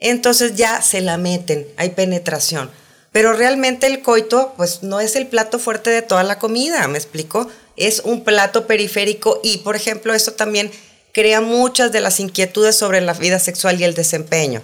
[0.00, 2.70] Entonces ya se la meten, hay penetración.
[3.12, 6.96] Pero realmente el coito pues no es el plato fuerte de toda la comida, ¿me
[6.98, 7.48] explico?
[7.78, 10.70] Es un plato periférico y por ejemplo eso también
[11.12, 14.62] crea muchas de las inquietudes sobre la vida sexual y el desempeño.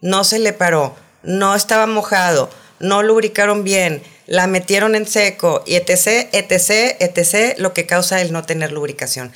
[0.00, 5.74] No se le paró, no estaba mojado, no lubricaron bien, la metieron en seco, y
[5.74, 9.32] etc., etc., etc., lo que causa el no tener lubricación.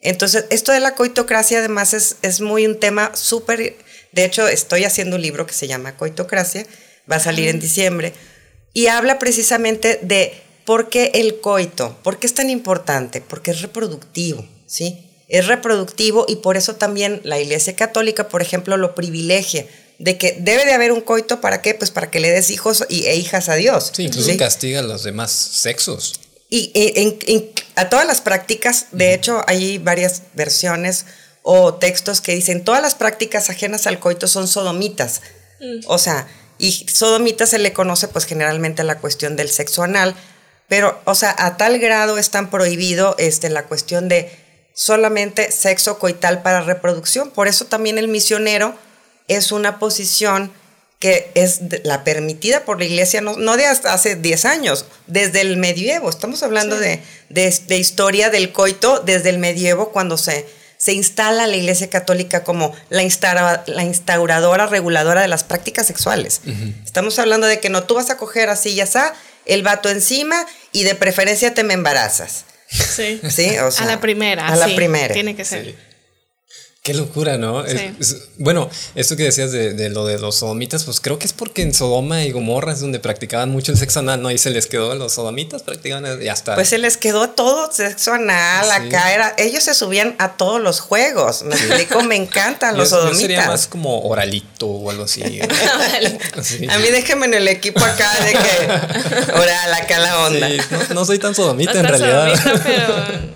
[0.00, 3.76] Entonces, esto de la coitocracia además es, es muy un tema súper...
[4.12, 6.64] De hecho, estoy haciendo un libro que se llama Coitocracia,
[7.10, 8.14] va a salir en diciembre,
[8.72, 13.62] y habla precisamente de por qué el coito, por qué es tan importante, porque es
[13.62, 14.98] reproductivo, ¿sí?
[15.28, 19.66] Es reproductivo y por eso también la Iglesia Católica, por ejemplo, lo privilegia
[19.98, 22.84] de que debe de haber un coito para qué, pues para que le des hijos
[22.90, 23.92] e hijas a Dios.
[23.94, 26.20] Sí, incluso castiga a los demás sexos.
[26.50, 31.06] Y en, a todas las prácticas, de hecho, hay varias versiones
[31.42, 35.22] o textos que dicen todas las prácticas ajenas al coito son sodomitas.
[35.60, 35.80] Mm.
[35.86, 40.14] O sea, y sodomita se le conoce pues generalmente a la cuestión del sexo anal,
[40.68, 44.30] pero, o sea, a tal grado es tan prohibido este, la cuestión de
[44.74, 47.30] solamente sexo coital para reproducción.
[47.30, 48.74] Por eso también el misionero
[49.28, 50.52] es una posición
[50.98, 55.56] que es la permitida por la iglesia, no, de hasta hace 10 años, desde el
[55.56, 56.08] medievo.
[56.08, 60.46] Estamos hablando de, de, historia del coito desde el medievo, cuando se,
[60.78, 66.40] se instala la iglesia católica como la, la instauradora, reguladora de las prácticas sexuales.
[66.84, 68.98] Estamos hablando de que no tú vas a coger así y así,
[69.46, 72.44] el vato encima y de preferencia te me embarazas.
[72.68, 73.20] Sí.
[73.30, 73.58] ¿Sí?
[73.58, 74.48] O sea, a la primera.
[74.48, 75.14] A la primera.
[75.14, 75.74] Tiene que ser.
[76.86, 77.64] Qué locura, ¿no?
[78.38, 81.74] bueno, esto que decías de, lo de los sodomitas, pues creo que es porque en
[81.74, 84.30] Sodoma y Gomorra es donde practicaban mucho el sexo anal, ¿no?
[84.30, 86.54] Y se les quedó a los sodomitas, practicaban y hasta.
[86.54, 89.34] Pues se les quedó todo sexo anal, acá era.
[89.36, 93.20] Ellos se subían a todos los juegos, me explico, me encantan los sodomitas.
[93.20, 95.24] Yo sería más como oralito o algo así.
[96.70, 100.48] A mí déjenme en el equipo acá de que oral, acá la onda.
[100.94, 102.32] no, soy tan sodomita en realidad.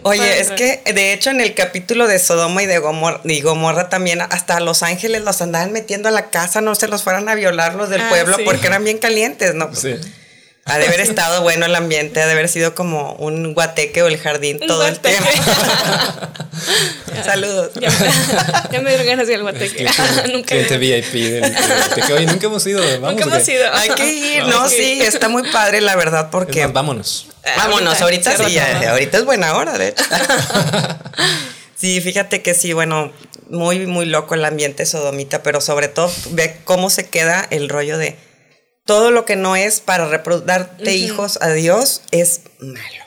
[0.02, 4.20] Oye, es que de hecho en el capítulo de Sodoma y de Gomorra Gomorra también,
[4.22, 7.74] hasta Los Ángeles los andaban metiendo a la casa, no se los fueran a violar
[7.74, 9.74] los del ah, pueblo porque eran bien calientes, ¿no?
[9.74, 9.96] Sí.
[10.66, 14.06] Ha de haber estado bueno el ambiente, ha de haber sido como un guateque o
[14.06, 15.26] el jardín todo el tiempo.
[17.24, 17.72] Saludos.
[17.80, 17.90] Ya,
[18.80, 19.84] me dieron ganas de ir al guateque.
[20.32, 21.54] nunca cliente VIP del,
[22.14, 22.82] Oye, nunca hemos ido.
[23.00, 23.64] Vamos, nunca hemos ido.
[23.72, 26.66] Hay que ir, no, sí, está muy padre la verdad porque...
[26.66, 27.26] vámonos.
[27.56, 30.04] Vámonos, ahorita, sí, ahorita es buena hora, de hecho.
[31.80, 33.10] Sí, fíjate que sí, bueno,
[33.48, 37.96] muy, muy loco el ambiente sodomita, pero sobre todo ve cómo se queda el rollo
[37.96, 38.16] de
[38.84, 42.99] todo lo que no es para reproducirte hijos a Dios es malo.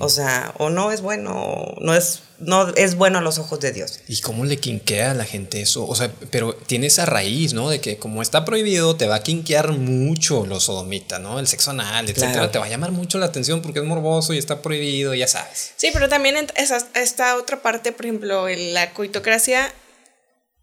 [0.00, 3.72] O sea, o no es bueno, no es, no es bueno a los ojos de
[3.72, 4.00] Dios.
[4.08, 5.86] ¿Y cómo le quinquea a la gente eso?
[5.86, 7.70] O sea, pero tiene esa raíz, ¿no?
[7.70, 11.38] De que como está prohibido, te va a quinquear mucho lo sodomita, ¿no?
[11.38, 12.50] El sexo anal, etcétera.
[12.50, 15.72] Te va a llamar mucho la atención porque es morboso y está prohibido, ya sabes.
[15.76, 19.72] Sí, pero también esa, esta otra parte, por ejemplo, la coitocracia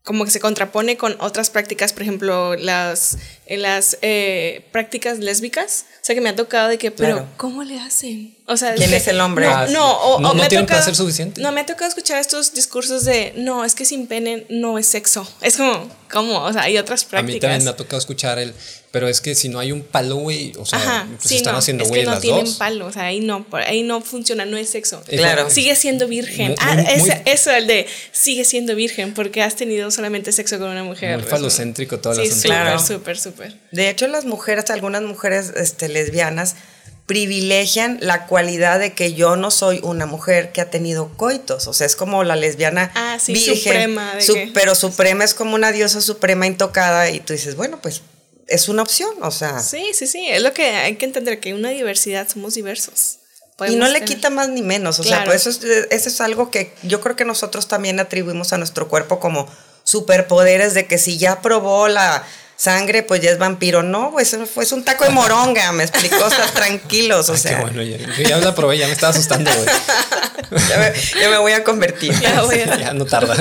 [0.05, 3.17] como que se contrapone con otras prácticas, por ejemplo, las,
[3.49, 5.85] las eh, prácticas lésbicas.
[5.95, 8.35] O sea, que me ha tocado de que, pero ¿cómo le hacen?
[8.45, 9.47] O sea, ¿quién es el hombre?
[9.47, 11.41] No, ah, no, no, me tienen tocado, suficiente.
[11.41, 14.85] No, me ha tocado escuchar estos discursos de, no, es que sin pene no es
[14.85, 15.27] sexo.
[15.41, 16.37] Es como, ¿cómo?
[16.43, 17.33] O sea, hay otras prácticas.
[17.33, 18.53] A mí también me ha tocado escuchar el,
[18.95, 21.99] pero es que si no hay un palo, güey, o sea, pues están haciendo güey
[21.99, 25.03] es que no tienen palo, o sea, ahí no, ahí no funciona, no es sexo.
[25.09, 25.49] Claro.
[25.49, 26.55] Sigue siendo virgen.
[26.59, 26.77] ah,
[27.25, 31.19] eso, el de sigue siendo virgen porque has tenido solamente sexo con una mujer.
[31.19, 32.79] Muy falocéntrico todo sí, claro.
[32.79, 33.59] súper, súper.
[33.73, 36.55] De hecho, las mujeres, algunas mujeres este, lesbianas,
[37.05, 41.67] privilegian la cualidad de que yo no soy una mujer que ha tenido coitos.
[41.67, 43.57] O sea, es como la lesbiana ah, sí, virgen.
[43.57, 44.13] Suprema
[44.53, 47.09] pero suprema es como una diosa suprema intocada.
[47.09, 48.01] Y tú dices, bueno, pues
[48.47, 49.59] es una opción, o sea.
[49.59, 53.19] Sí, sí, sí, es lo que hay que entender, que una diversidad somos diversos.
[53.67, 56.51] y no le quita más ni menos, o sea, pues eso es, eso es algo
[56.51, 59.47] que yo creo que nosotros también atribuimos a nuestro cuerpo como
[59.83, 62.25] superpoderes de que si ya probó la
[62.57, 63.83] sangre, pues ya es vampiro.
[63.83, 67.57] No, pues fue un taco de moronga, me explicó, o sea, tranquilos, o sea.
[67.57, 69.67] Qué bueno, ya, ya la probé, ya me estaba asustando, güey.
[70.69, 72.13] ya, me, voy a convertir.
[72.21, 72.77] Ya, voy a...
[72.77, 73.35] ya no tarda.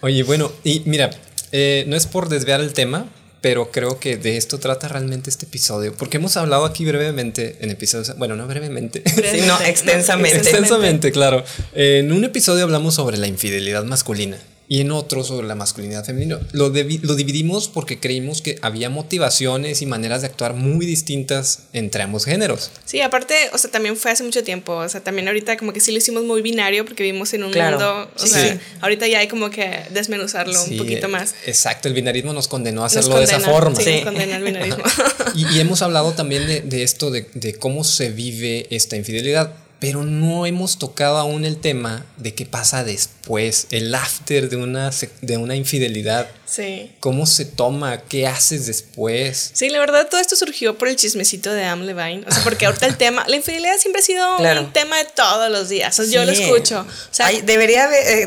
[0.00, 1.10] Oye, bueno, y mira,
[1.52, 3.06] eh, no es por desviar el tema,
[3.48, 7.70] pero creo que de esto trata realmente este episodio, porque hemos hablado aquí brevemente en
[7.70, 10.36] episodios, bueno, no brevemente, sino extensamente.
[10.36, 11.42] extensamente, claro.
[11.72, 14.36] En un episodio hablamos sobre la infidelidad masculina
[14.68, 16.38] y en otro sobre la masculinidad femenina.
[16.52, 22.02] Lo, lo dividimos porque creímos que había motivaciones y maneras de actuar muy distintas entre
[22.02, 22.70] ambos géneros.
[22.84, 25.80] Sí, aparte, o sea, también fue hace mucho tiempo, o sea, también ahorita como que
[25.80, 29.28] sí lo hicimos muy binario porque vivimos en un mundo, o sea, ahorita ya hay
[29.28, 31.34] como que desmenuzarlo un poquito más.
[31.46, 33.80] Exacto, el binarismo nos condenó a hacerlo de esa forma.
[33.80, 34.84] Sí, nos condena el binarismo.
[35.34, 40.04] y, hemos hablado también de, de esto, de, de cómo se vive esta infidelidad pero
[40.04, 44.90] no hemos tocado aún el tema de qué pasa después, el after de una,
[45.22, 46.28] de una infidelidad.
[46.48, 46.92] Sí.
[47.00, 48.00] ¿Cómo se toma?
[48.02, 49.50] ¿Qué haces después?
[49.52, 52.24] Sí, la verdad todo esto surgió por el chismecito de Am Levine.
[52.26, 55.50] O sea, porque ahorita el tema, la infidelidad siempre ha sido un tema de todos
[55.50, 55.98] los días.
[55.98, 56.80] O sea, yo lo escucho.
[56.80, 58.26] O sea, debería eh,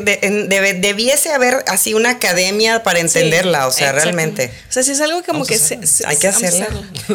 [0.80, 4.52] debiese haber así una academia para entenderla, o sea, realmente.
[4.68, 6.68] O sea, si es algo como que se, hay que hacerla.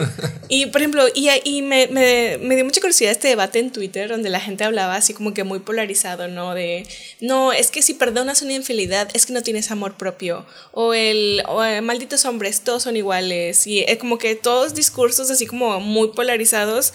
[0.50, 4.10] y por ejemplo, y, y me, me, me dio mucha curiosidad este debate en Twitter
[4.10, 6.54] donde la gente hablaba así como que muy polarizado, ¿no?
[6.54, 6.86] De,
[7.22, 10.46] no, es que si perdonas una infidelidad es que no tienes amor propio.
[10.72, 13.66] O el, eh, malditos hombres, todos son iguales.
[13.68, 16.94] Y es como que todos discursos así como muy polarizados.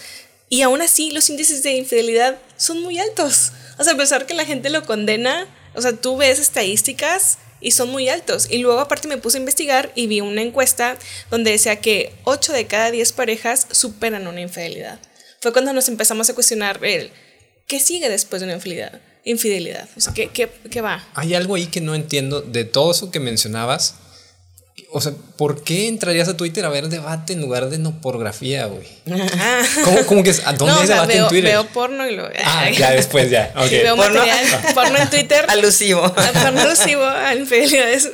[0.49, 3.51] Y aún así los índices de infidelidad son muy altos.
[3.79, 7.71] O sea, a pesar que la gente lo condena, o sea, tú ves estadísticas y
[7.71, 8.47] son muy altos.
[8.51, 10.97] Y luego aparte me puse a investigar y vi una encuesta
[11.31, 14.99] donde decía que 8 de cada 10 parejas superan una infidelidad.
[15.41, 17.11] Fue cuando nos empezamos a cuestionar el,
[17.67, 19.01] ¿qué sigue después de una infidelidad?
[19.25, 19.87] Infidelidad.
[19.95, 21.05] O sea, ¿qué, qué, qué va?
[21.13, 23.95] Hay algo ahí que no entiendo de todo eso que mencionabas.
[24.91, 28.65] O sea, ¿por qué entrarías a Twitter a ver debate en lugar de no pornografía,
[28.65, 28.87] güey?
[29.83, 30.45] ¿Cómo, ¿Cómo, que es?
[30.45, 31.51] ¿A dónde no, debate veo, en Twitter?
[31.51, 32.27] Veo porno y lo.
[32.43, 33.53] Ah, ya después, ya.
[33.55, 33.81] Okay.
[33.81, 34.19] veo ¿Porno?
[34.19, 35.45] material, porno en Twitter.
[35.49, 36.13] Alusivo.
[36.13, 38.11] Porno alusivo a infidelidades.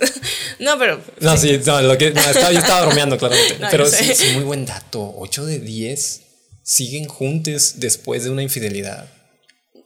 [0.59, 1.01] No, pero.
[1.19, 3.57] No, sí, no, lo que, no, estaba, yo estaba bromeando, claramente.
[3.59, 5.15] No, pero sí, sí, muy buen dato.
[5.17, 6.21] 8 de 10
[6.63, 9.18] siguen juntos después de una infidelidad.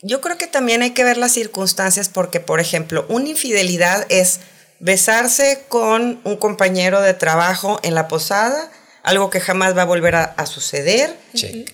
[0.03, 4.41] Yo creo que también hay que ver las circunstancias porque, por ejemplo, una infidelidad es
[4.79, 8.69] besarse con un compañero de trabajo en la posada,
[9.01, 11.15] algo que jamás va a volver a, suceder.
[11.33, 11.73] Check.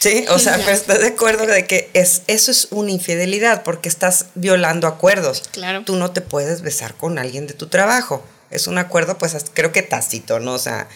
[0.00, 3.88] Sí, o sea, pero estás de acuerdo de que es, eso es una infidelidad porque
[3.88, 5.44] estás violando acuerdos.
[5.52, 5.84] Claro.
[5.84, 8.24] Tú no te puedes besar con alguien de tu trabajo.
[8.50, 10.54] Es un acuerdo, pues creo que tácito, ¿no?
[10.54, 10.88] O sea,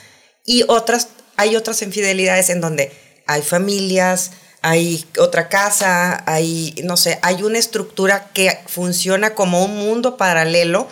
[0.45, 2.91] y otras, hay otras infidelidades en donde
[3.27, 4.33] hay familias,
[4.63, 10.87] hay otra casa, hay, no sé, hay una estructura que funciona como un mundo paralelo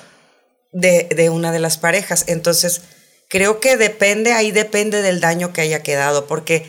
[0.72, 2.24] de, una de las parejas.
[2.26, 2.82] Entonces,
[3.28, 6.66] creo que depende, ahí depende del daño que haya quedado, porque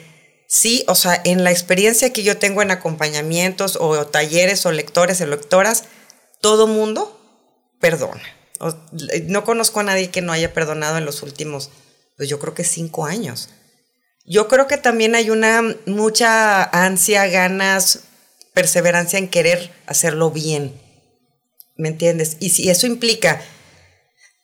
[0.47, 5.19] sí, o sea, en la experiencia que yo tengo en acompañamientos o, talleres o lectores
[5.21, 5.85] o lectoras,
[6.39, 7.17] todo mundo
[7.79, 8.21] perdona.
[9.23, 11.71] no conozco a nadie que no haya perdonado en los últimos,
[12.15, 13.49] pues yo creo que cinco años.
[14.25, 18.01] Yo creo que también hay una mucha ansia, ganas,
[18.53, 20.73] perseverancia en querer hacerlo bien.
[21.75, 22.37] ¿Me entiendes?
[22.39, 23.41] Y si eso implica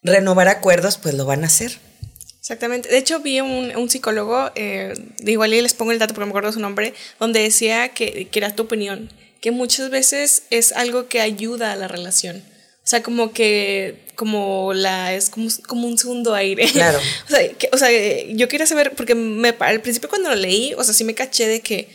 [0.01, 1.79] renovar acuerdos, pues lo van a hacer.
[2.39, 2.89] Exactamente.
[2.89, 6.53] De hecho, vi un, un psicólogo, eh, igual les pongo el dato porque me acuerdo
[6.53, 9.11] su nombre, donde decía que, que era tu opinión,
[9.41, 12.41] que muchas veces es algo que ayuda a la relación.
[12.87, 16.69] O sea, como que como la es como, como un segundo aire.
[16.71, 16.99] Claro.
[17.25, 17.41] o, sea,
[17.73, 17.89] o sea,
[18.29, 21.49] yo quería saber, porque me, al principio cuando lo leí, o sea, sí me caché
[21.49, 21.89] de que,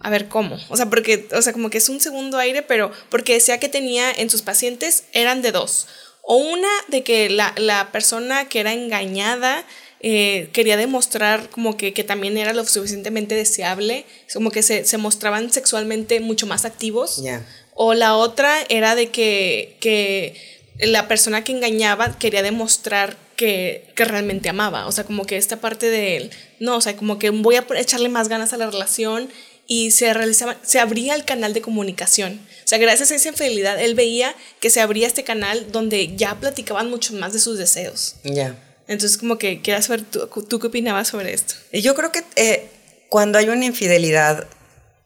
[0.00, 0.58] a ver, ¿cómo?
[0.70, 3.68] O sea, porque, o sea, como que es un segundo aire, pero porque decía que
[3.68, 5.86] tenía en sus pacientes eran de dos.
[6.22, 9.66] O una de que la, la persona que era engañada
[10.00, 14.96] eh, quería demostrar como que, que, también era lo suficientemente deseable, como que se, se
[14.96, 17.20] mostraban sexualmente mucho más activos.
[17.22, 17.44] Yeah.
[17.80, 20.34] O la otra era de que, que
[20.80, 24.88] la persona que engañaba quería demostrar que, que, realmente amaba.
[24.88, 27.64] O sea, como que esta parte de él, no, o sea, como que voy a
[27.76, 29.28] echarle más ganas a la relación
[29.68, 32.40] y se realizaba, se abría el canal de comunicación.
[32.64, 36.34] O sea, gracias a esa infidelidad, él veía que se abría este canal donde ya
[36.34, 38.16] platicaban mucho más de sus deseos.
[38.24, 38.56] Ya.
[38.88, 41.54] Entonces, como que quieras saber tú, tú, qué opinabas sobre esto.
[41.72, 42.66] Yo creo que eh,
[43.08, 44.48] cuando hay una infidelidad,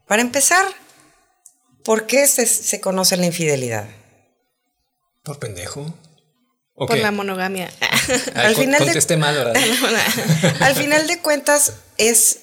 [0.06, 0.64] para empezar,
[1.84, 3.86] ¿Por qué se, conoce la infidelidad?
[5.22, 5.94] Por pendejo.
[6.74, 7.70] Por la monogamia.
[8.34, 9.54] al final de, mal, ¿verdad?
[10.60, 12.38] al final de cuentas es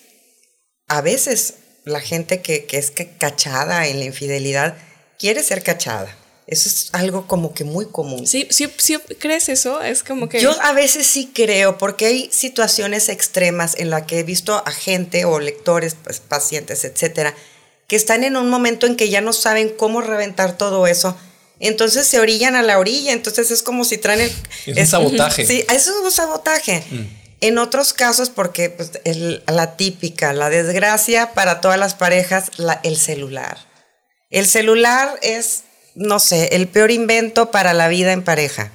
[0.87, 4.77] a veces la gente que, es cachada en la infidelidad
[5.17, 6.15] quiere ser cachada.
[6.47, 8.25] Eso es algo como que muy común.
[8.25, 10.41] Sí, sí, sí, crees eso, es como que...
[10.41, 14.71] Yo a veces sí creo, porque hay situaciones extremas en las que he visto a
[14.71, 17.35] gente o lectores, pues, pacientes, etcétera,
[17.89, 21.17] que están en un momento en que ya no saben cómo reventar todo eso.
[21.59, 24.31] Entonces se orillan a la orilla, entonces es como si traen el...
[24.67, 25.45] Es, un sabotaje.
[25.45, 26.83] Sí, eso es un sabotaje.
[26.89, 27.05] Mm.
[27.41, 28.91] En otros casos, porque pues,
[29.47, 32.51] la típica, la desgracia para todas las parejas,
[32.83, 33.57] el celular.
[34.29, 35.63] El celular es,
[35.95, 38.71] no sé, el peor invento para la vida en pareja.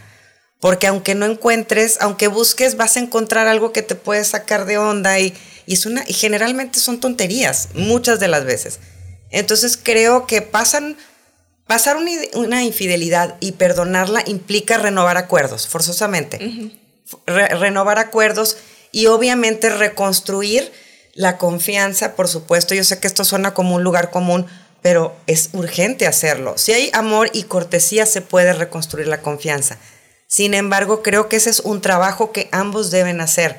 [0.58, 4.78] Porque aunque no encuentres, aunque busques, vas a encontrar algo que te puede sacar de
[4.78, 5.34] onda y,
[5.66, 8.80] y, es una, y generalmente son tonterías, muchas de las veces.
[9.34, 10.96] Entonces creo que pasan,
[11.66, 11.96] pasar
[12.34, 16.72] una, infidelidad y perdonarla implica renovar acuerdos, forzosamente.
[17.26, 18.56] renovar acuerdos
[18.92, 20.72] y obviamente reconstruir
[21.14, 22.74] la confianza, por supuesto.
[22.74, 24.46] Yo sé que esto suena como un lugar común,
[24.82, 26.56] pero es urgente hacerlo.
[26.56, 29.78] Si hay amor y cortesía, se puede reconstruir la confianza.
[30.28, 33.58] Sin embargo, creo que ese es un trabajo que ambos deben hacer.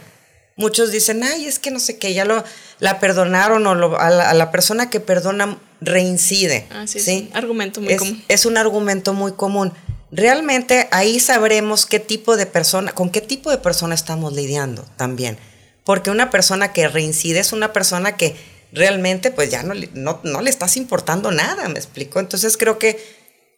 [0.57, 2.41] Muchos dicen, ay, es que no sé qué, ya lo,
[2.79, 6.65] la perdonaron o a, la, persona que perdona reincide.
[6.71, 8.23] Ah, sí, Es un argumento muy común.
[8.29, 9.73] Es un argumento muy común.
[10.11, 15.37] Realmente ahí sabremos qué tipo de persona, con qué tipo de persona estamos lidiando también.
[15.83, 18.37] Porque una persona que reincide es una persona que
[18.71, 22.21] realmente pues ya no, no, no le estás importando nada, me explico.
[22.21, 22.97] Entonces creo que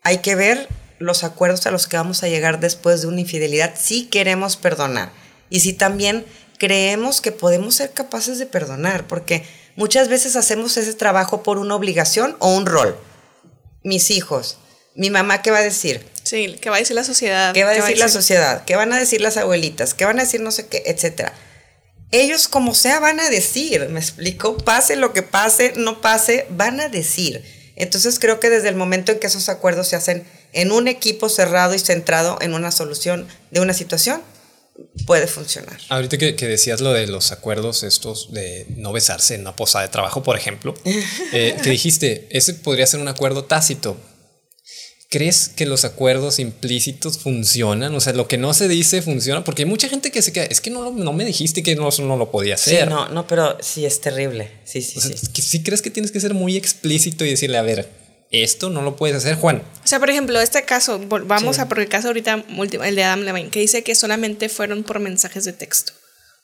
[0.02, 3.76] hay que ver los acuerdos a los que vamos a llegar después de una infidelidad
[3.80, 5.12] si queremos perdonar
[5.50, 6.26] y si también
[6.58, 11.76] creemos que podemos ser capaces de perdonar, porque muchas veces hacemos ese trabajo por una
[11.76, 12.98] obligación o un rol.
[13.84, 14.58] Mis hijos,
[14.96, 16.06] mi mamá, ¿qué va a decir?
[16.24, 17.54] Sí, ¿qué va a decir la sociedad?
[17.54, 18.66] ¿Qué va a decir la sociedad?
[18.66, 19.94] ¿Qué van a decir las abuelitas?
[19.94, 20.84] ¿Qué van a decir no sé qué?
[20.86, 21.34] Etcétera
[22.12, 26.80] ellos como sea van a decir, me explico, pase lo que pase, no pase, van
[26.80, 27.44] a decir.
[27.76, 31.30] Entonces creo que desde el momento en que esos acuerdos se hacen en un equipo
[31.30, 34.22] cerrado y centrado en una solución de una situación,
[35.06, 35.80] puede funcionar.
[35.90, 39.92] Ahorita que, decías lo de los acuerdos estos de no besarse en una posada de
[39.92, 40.74] trabajo, por ejemplo,
[41.34, 43.98] eh, que dijiste, ese podría ser un acuerdo tácito,
[45.10, 47.96] ¿Crees que los acuerdos implícitos funcionan?
[47.96, 50.44] O sea, lo que no se dice funciona, porque hay mucha gente que se queda,
[50.44, 52.84] es que no, no me dijiste que no, no lo podía hacer.
[52.84, 54.52] Sí, no, no, pero sí es terrible.
[54.66, 55.42] Sí, sí, sí.
[55.42, 57.88] ¿Sí crees que tienes que ser muy explícito y decirle, a ver,
[58.32, 59.64] esto no lo puedes hacer, Juan?
[59.84, 62.44] O sea, por ejemplo, este caso, vamos a por el caso ahorita,
[62.84, 65.94] el de Adam Levine, que dice que solamente fueron por mensajes de texto.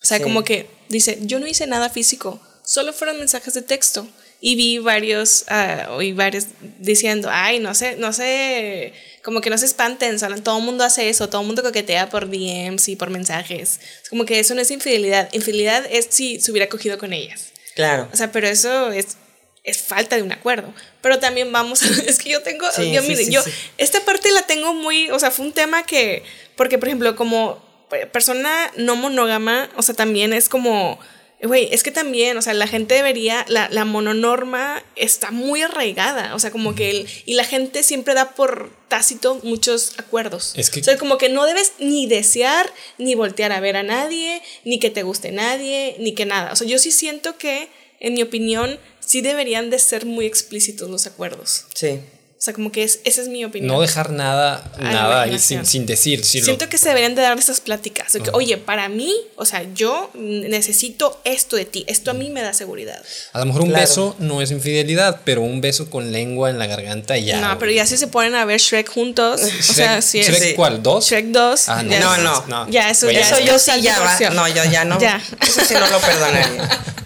[0.01, 4.07] O sea, como que dice, yo no hice nada físico, solo fueron mensajes de texto
[4.41, 6.47] y vi varios, uh, oí varios
[6.79, 8.93] diciendo, ay, no sé, no sé,
[9.23, 12.29] como que no se espanten, todo el mundo hace eso, todo el mundo coquetea por
[12.29, 13.79] DMs y por mensajes.
[14.03, 15.29] Es como que eso no es infidelidad.
[15.31, 17.53] Infidelidad es si se hubiera cogido con ellas.
[17.75, 18.09] Claro.
[18.11, 19.15] O sea, pero eso es,
[19.63, 20.73] es falta de un acuerdo.
[21.01, 23.41] Pero también vamos a, es que yo tengo, yo mire, yo,
[23.77, 26.23] esta parte la tengo muy, o sea, fue un tema que,
[26.55, 27.63] porque por ejemplo, como
[28.11, 30.99] persona no monógama, o sea, también es como
[31.43, 36.35] Güey, es que también, o sea, la gente debería, la, la mononorma está muy arraigada,
[36.35, 40.53] o sea, como que el, y la gente siempre da por tácito muchos acuerdos.
[40.55, 43.83] Es que, o sea, como que no debes ni desear, ni voltear a ver a
[43.83, 46.53] nadie, ni que te guste nadie, ni que nada.
[46.53, 47.67] O sea, yo sí siento que,
[47.99, 51.65] en mi opinión, sí deberían de ser muy explícitos los acuerdos.
[51.73, 51.99] Sí.
[52.43, 53.73] O sea, como que es, esa es mi opinión.
[53.73, 56.25] No dejar nada, nada ahí sin, sin, decir.
[56.25, 58.17] Siento que se deberían de dar esas pláticas.
[58.33, 61.85] Oye, para mí, o sea, yo necesito esto de ti.
[61.87, 63.01] Esto a mí me da seguridad.
[63.31, 66.67] A lo mejor un beso no es infidelidad, pero un beso con lengua en la
[66.67, 67.39] garganta ya.
[67.39, 69.39] No, pero ya si se ponen a ver Shrek juntos.
[69.41, 70.83] o sea, sí ¿Shrek cuál?
[70.83, 71.05] ¿Dos?
[71.05, 71.69] Shrek 2.
[71.69, 72.17] Ah, no.
[72.17, 74.19] no, no, Ya, eso, ya eso yo sí ya va.
[74.31, 74.99] No, yo ya no.
[74.99, 75.23] Ya.
[75.39, 76.69] Eso sí no lo perdonaría.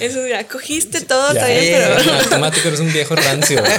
[0.00, 2.00] Eso ya, cogiste todo, ya, pero.
[2.00, 3.62] En automático eres un viejo rancio.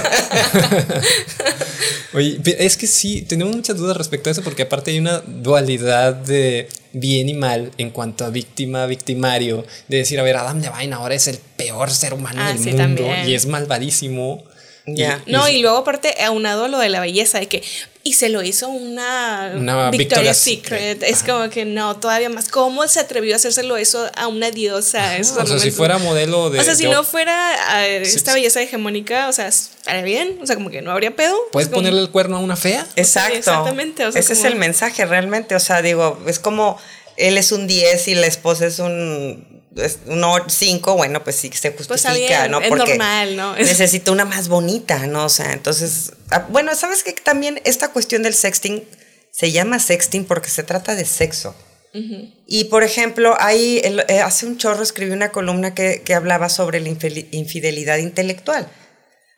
[2.14, 6.14] Oye, es que sí, tenemos muchas dudas respecto a eso, porque aparte hay una dualidad
[6.14, 10.94] de bien y mal en cuanto a víctima, victimario, de decir, a ver, Adam Levine
[10.94, 14.44] ahora es el peor ser humano ah, del mundo y es malvadísimo.
[14.86, 15.20] Ya.
[15.26, 17.62] no, y luego aparte aunado a lo de la belleza, de que
[18.06, 21.02] y se lo hizo una, una Victoria's, Secret.
[21.02, 22.48] Es como que no, todavía más.
[22.48, 25.16] ¿Cómo se atrevió a hacérselo eso a una diosa?
[25.20, 26.60] o sea, si fuera modelo de.
[26.60, 30.38] O sea, si no fuera esta belleza hegemónica, o sea, estaría bien.
[30.40, 31.34] O sea, como que no habría pedo.
[31.50, 32.86] ¿Puedes ponerle el cuerno a una fea?
[32.94, 33.38] Exacto.
[33.38, 34.06] exactamente.
[34.14, 35.56] Ese es el mensaje realmente.
[35.56, 36.78] O sea, digo, es como
[37.16, 39.64] él es un 10 y la esposa es un
[40.06, 42.60] un 5, bueno, pues sí se pues justifica, ¿no?
[42.60, 43.56] Es normal, ¿no?
[43.56, 45.24] necesita una más bonita, ¿no?
[45.24, 48.84] O sea, entonces, ah, bueno, ¿sabes que También esta cuestión del sexting
[49.30, 51.54] se llama sexting porque se trata de sexo.
[52.46, 56.78] Y por ejemplo, ahí eh, hace un chorro escribí una columna que, que hablaba sobre
[56.78, 58.68] la infidelidad intelectual.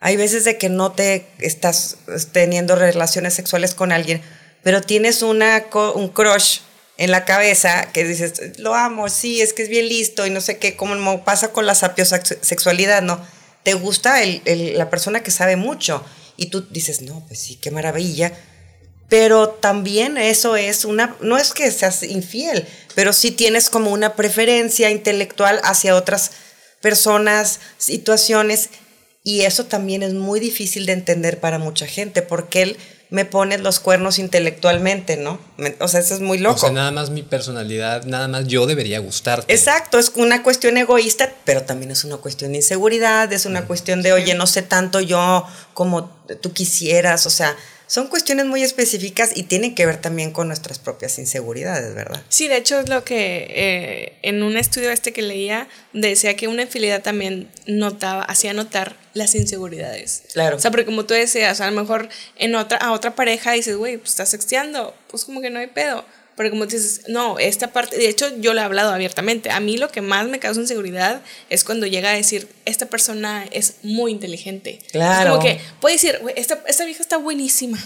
[0.01, 1.99] Hay veces de que no te estás
[2.33, 4.23] teniendo relaciones sexuales con alguien,
[4.65, 6.59] pero tienes una, un crush
[6.99, 10.41] en la cabeza que dices, lo amo, sí, es que es bien listo y no
[10.41, 13.25] sé qué, como pasa con la sapiosexualidad, ¿no?
[13.63, 14.43] Te gusta el,
[14.77, 16.05] la persona que sabe mucho
[16.37, 18.33] y tú dices, no, pues sí, qué maravilla.
[19.09, 24.17] Pero también eso es una, no es que seas infiel, pero sí tienes como una
[24.17, 26.33] preferencia intelectual hacia otras
[26.81, 28.71] personas, situaciones,
[29.23, 32.77] y eso también es muy difícil de entender para mucha gente, porque él
[33.11, 35.39] me pones los cuernos intelectualmente, ¿no?
[35.81, 36.57] o sea, eso es muy loco.
[36.57, 39.53] O sea, nada más mi personalidad, nada más yo debería gustarte.
[39.53, 44.03] Exacto, es una cuestión egoísta, pero también es una cuestión de inseguridad, es una cuestión
[44.03, 46.11] de, oye, no sé tanto yo como
[46.43, 47.57] tú quisieras, o sea,
[47.89, 52.23] son cuestiones muy específicas y tienen que ver también con nuestras propias inseguridades, ¿verdad?
[52.29, 56.49] Sí, de hecho es lo que eh, en un estudio este que leía decía que
[56.49, 60.23] una infidelidad también notaba, hacía notar las inseguridades.
[60.35, 60.57] Claro.
[60.57, 63.77] O sea, porque como tú decías, a lo mejor en otra, a otra pareja dices,
[63.77, 66.05] güey, pues estás sexteando, pues como que no hay pedo.
[66.39, 69.77] Pero como dices, no, esta parte, de hecho yo lo he hablado abiertamente, a mí
[69.77, 71.21] lo que más me causa inseguridad
[71.51, 74.79] es cuando llega a decir, esta persona es muy inteligente.
[74.93, 75.31] Claro.
[75.31, 77.77] Es como que puede decir, esta, esta vieja está buenísima.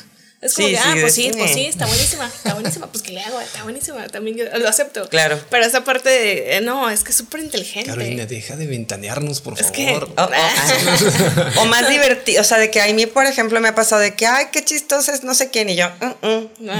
[0.42, 1.38] Es como Sí, que, sí, ah, pues sí, sí.
[1.38, 4.68] pues sí, está buenísima, está buenísima, pues que le hago, está buenísima, también yo lo
[4.68, 5.08] acepto.
[5.08, 5.38] Claro.
[5.50, 7.88] Pero esa parte de, eh, no, es que es súper inteligente.
[7.88, 10.08] Carolina, deja de ventanearnos, por Es que- favor.
[10.16, 13.68] O, o- ah, o más divertido, o sea, de que a mí, por ejemplo, me
[13.68, 16.48] ha pasado de que, ay, qué chistosa es no sé quién, y yo, "Mm, mm".
[16.58, 16.74] No,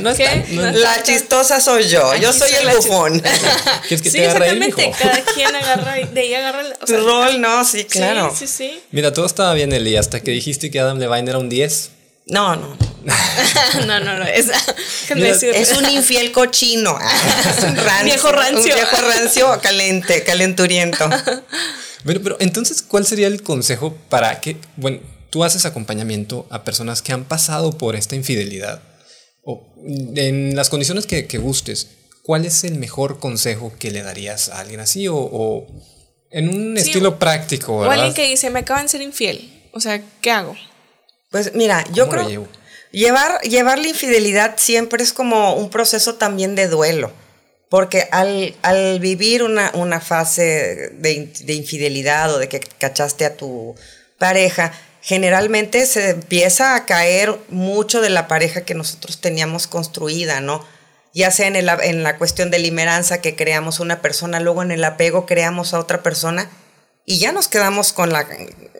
[0.00, 0.24] no ¿Qué?
[0.24, 3.20] está- no- No la chistosa soy yo, yo soy soy el bufón.
[3.88, 7.40] ¿Quieres que sí, te exactamente, cada quien agarra, de ahí agarra el o Tu rol,
[7.40, 8.34] no, sí, sí, claro.
[8.36, 11.48] Sí, sí, Mira, todo estaba bien, Eli, hasta que dijiste que Adam Levine era un
[11.48, 11.90] 10.
[12.26, 12.76] No, no,
[13.86, 14.46] no, no, no, es,
[15.10, 16.98] es un infiel cochino,
[17.58, 18.58] es un rancio, Viejo rancio.
[18.74, 21.08] un viejo rancio caliente, calenturiento.
[22.04, 25.00] Pero, pero entonces, ¿cuál sería el consejo para que, bueno,
[25.30, 28.82] tú haces acompañamiento a personas que han pasado por esta infidelidad?
[29.42, 29.74] O
[30.16, 31.88] en las condiciones que, que gustes,
[32.22, 35.08] ¿cuál es el mejor consejo que le darías a alguien así?
[35.08, 35.66] O, o
[36.30, 39.68] en un Sí, estilo práctico, O alguien que dice, me acaban de ser infiel.
[39.72, 40.56] O sea, ¿qué hago?
[41.34, 42.48] Pues mira, yo ¿Cómo lo creo llevo?
[42.92, 47.10] llevar llevar la infidelidad siempre es como un proceso también de duelo,
[47.68, 53.36] porque al, al vivir una, una fase de, de infidelidad o de que cachaste a
[53.36, 53.74] tu
[54.16, 54.70] pareja,
[55.02, 60.64] generalmente se empieza a caer mucho de la pareja que nosotros teníamos construida, ¿no?
[61.14, 64.70] Ya sea en, el, en la cuestión de limeranza que creamos una persona, luego en
[64.70, 66.48] el apego creamos a otra persona
[67.06, 68.26] y ya nos quedamos con la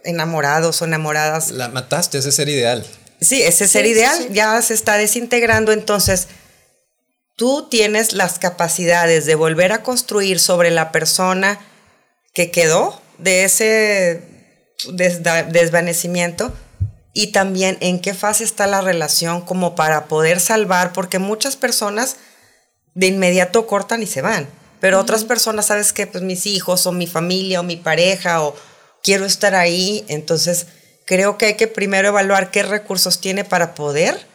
[0.05, 2.87] enamorados o enamoradas La mataste, ese ser ideal.
[3.21, 4.29] Sí, ese ser Sí, ideal sí.
[4.33, 6.29] ya se está desintegrando, entonces
[7.37, 11.59] tú tienes las capacidades de volver a construir sobre la persona
[12.33, 14.23] que quedó de ese
[14.89, 16.53] desda- desvanecimiento
[17.13, 22.17] y también en qué fase está la relación como para poder salvar, porque muchas personas
[22.95, 24.49] de inmediato cortan y se van,
[24.85, 28.55] pero otras personas, sabes que pues mis hijos o mi familia o mi pareja o
[29.03, 30.67] quiero estar ahí, entonces
[31.07, 34.27] creo que hay que primero evaluar qué recursos tiene para poder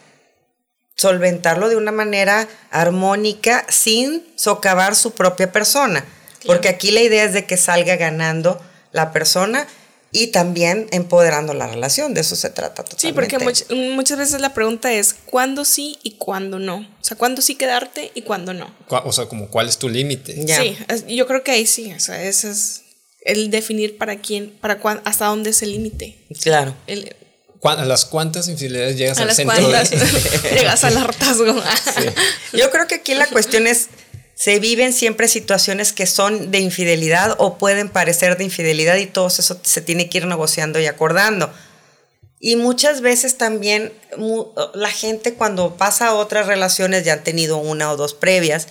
[0.95, 6.03] solventarlo de una manera armónica sin socavar su propia persona,
[6.47, 8.59] porque aquí la idea es de que salga ganando
[8.91, 9.67] la persona
[10.11, 13.01] y también empoderando la relación, de eso se trata totalmente.
[13.07, 16.77] Sí, porque much- muchas veces la pregunta es, ¿cuándo sí y cuándo no?
[16.77, 18.73] O sea, ¿cuándo sí quedarte y cuándo no?
[18.89, 20.35] O sea, como cuál es tu límite.
[20.47, 20.77] Sí,
[21.15, 22.81] yo creo que ahí sí, o sea, ese es
[23.21, 26.25] el definir para quién, para cuán, hasta dónde es el límite.
[26.41, 26.75] Claro.
[26.87, 27.15] El-
[27.59, 29.57] ¿Cuán- ¿A las cuántas infidelidades llegas A al las centro?
[29.57, 31.61] cuantas de- llegas al hartazgo.
[32.53, 33.87] Yo creo que aquí la cuestión es,
[34.39, 39.27] se viven siempre situaciones que son de infidelidad o pueden parecer de infidelidad y todo
[39.27, 41.51] eso se tiene que ir negociando y acordando.
[42.39, 43.91] Y muchas veces también
[44.73, 48.69] la gente cuando pasa a otras relaciones, ya han tenido una o dos previas,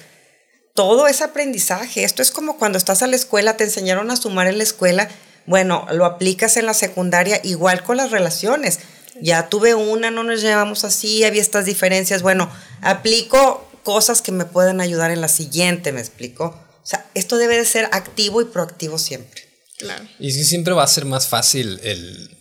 [0.72, 2.02] todo es aprendizaje.
[2.02, 5.10] Esto es como cuando estás a la escuela, te enseñaron a sumar en la escuela,
[5.44, 8.80] bueno, lo aplicas en la secundaria igual con las relaciones.
[9.20, 12.22] Ya tuve una, no nos llevamos así, había estas diferencias.
[12.22, 12.50] Bueno,
[12.80, 16.44] aplico cosas que me pueden ayudar en la siguiente, ¿me explico?
[16.44, 19.40] O sea, esto debe de ser activo y proactivo siempre.
[19.78, 20.04] Claro.
[20.18, 22.36] Y sí, siempre va a ser más fácil el.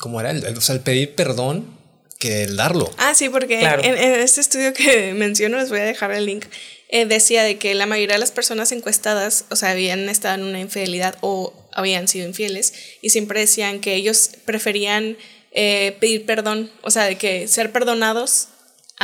[0.00, 0.32] ¿Cómo era?
[0.32, 1.78] El, o sea, el pedir perdón
[2.18, 2.90] que el darlo.
[2.98, 3.82] Ah, sí, porque Claro.
[3.82, 6.44] en, en este estudio que menciono, les voy a dejar el link,
[6.90, 10.42] eh, decía de que la mayoría de las personas encuestadas, o sea, habían estado en
[10.42, 15.16] una infidelidad o habían sido infieles, y siempre decían que ellos preferían
[15.52, 18.48] eh, pedir perdón, o sea, de que ser perdonados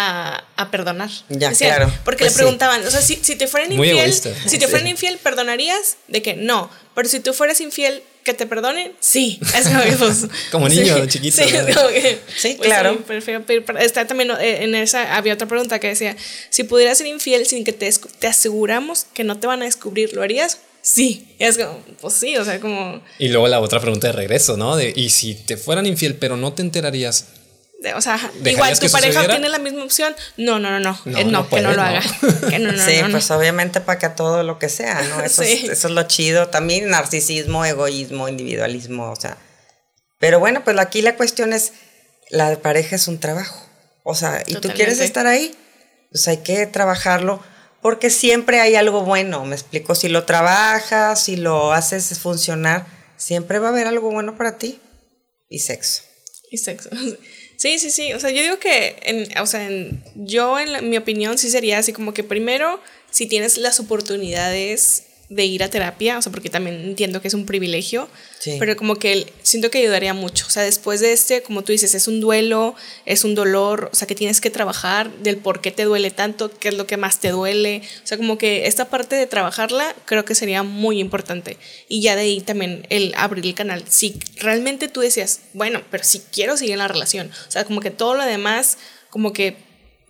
[0.01, 1.11] a, a perdonar.
[1.29, 1.93] Ya, claro.
[2.05, 2.37] Porque Pues le sí.
[2.37, 4.21] preguntaban, o sea, si, si te fueran infiel, si
[4.59, 4.71] te Sí.
[4.71, 5.97] fueran infiel, ¿perdonarías?
[6.07, 6.71] De que no.
[6.95, 8.93] Pero si tú fueras infiel, ¿que te perdonen?
[9.01, 9.41] Sí.
[9.57, 12.93] Es como, pues, Como niño, sí, chiquito, Sí, como que, Sí, pues, claro.
[12.93, 13.65] sí, prefiero pedir.
[13.81, 16.17] Está también eh, en esa, había otra pregunta que decía,
[16.51, 17.91] si pudieras ser infiel sin que te,
[18.21, 20.59] te aseguramos que no te van a descubrir, ¿lo harías?
[20.81, 21.27] Sí.
[21.41, 24.77] Es como, pues sí, o sea, como, Y luego la otra pregunta de regreso, ¿no?
[24.77, 27.27] De, y si te fueran infiel, pero no te enterarías.
[27.95, 29.35] O sea, ¿Dejarías igual tu pareja sucediera?
[29.35, 30.15] tiene la misma opción.
[30.37, 31.83] No, no, no, no, No, Eh, no, no que no puede, lo no.
[31.83, 32.03] haga.
[32.51, 33.13] Que no, no, sí, no, no.
[33.13, 35.21] pues obviamente para que todo lo que sea, ¿no?
[35.25, 35.63] Eso, Sí.
[35.65, 36.49] es, eso es lo chido.
[36.49, 39.37] También narcisismo, egoísmo, individualismo, o sea.
[40.19, 41.73] Pero bueno, pues aquí la cuestión es,
[42.31, 43.65] la pareja es un trabajo.
[44.03, 45.55] O sea, y tú quieres estar ahí,
[46.11, 47.41] pues hay que trabajarlo
[47.83, 53.61] porque siempre hay algo bueno, me explico, si lo trabajas, si lo haces funcionar, siempre
[53.61, 54.81] va a haber algo bueno para ti.
[55.49, 56.03] Y sexo.
[56.51, 56.89] Y sexo.
[57.59, 58.13] Sí, sí, sí.
[58.13, 61.51] O sea, yo digo que, en, o sea, en, yo en la- mi opinión sí
[61.51, 62.81] sería así como que primero,
[63.11, 67.35] si tienes las oportunidades de ir a terapia, o sea, porque también entiendo que es
[67.35, 68.09] un privilegio,
[68.39, 68.57] Sí.
[68.59, 70.47] pero como que siento que ayudaría mucho.
[70.47, 72.75] O sea, después de este, como tú dices, es un duelo,
[73.05, 76.51] es un dolor, o sea, que tienes que trabajar del por qué te duele tanto,
[76.59, 77.83] qué es lo que más te duele.
[78.03, 81.59] O sea, como que esta parte de trabajarla creo que sería muy importante.
[81.89, 83.85] Y ya de ahí también el abrir el canal.
[83.87, 87.81] Si realmente tú decías, bueno, pero si quiero seguir en la relación, o sea, como
[87.81, 88.79] que todo lo demás,
[89.11, 89.57] como que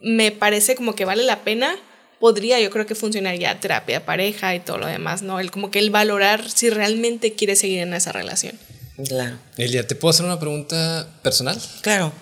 [0.01, 1.75] me parece como que vale la pena,
[2.21, 5.41] podría yo creo que funcionar ya terapia pareja y todo lo demás, ¿no?
[5.41, 8.59] El como que el valorar si realmente quieres seguir en esa relación.
[9.07, 9.39] Claro.
[9.57, 11.61] Elia, ¿te puedo hacer una pregunta personal?
[11.83, 12.13] Claro.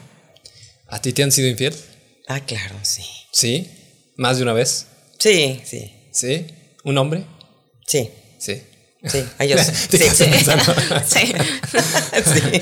[0.88, 1.74] ¿A ti te han sido infiel?
[2.28, 3.02] Ah, claro, sí.
[3.32, 3.70] ¿Sí?
[4.16, 4.86] ¿Más de una vez?
[5.18, 5.92] Sí, sí.
[6.12, 6.46] ¿Sí?
[6.84, 7.24] ¿Un hombre?
[7.86, 8.10] Sí.
[8.38, 8.62] Sí.
[9.04, 9.24] Sí.
[9.90, 10.08] Te Sí.
[11.06, 11.32] sí.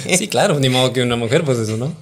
[0.03, 0.17] Sí.
[0.19, 1.97] Sí, claro, ni modo que una mujer, pues eso, ¿no?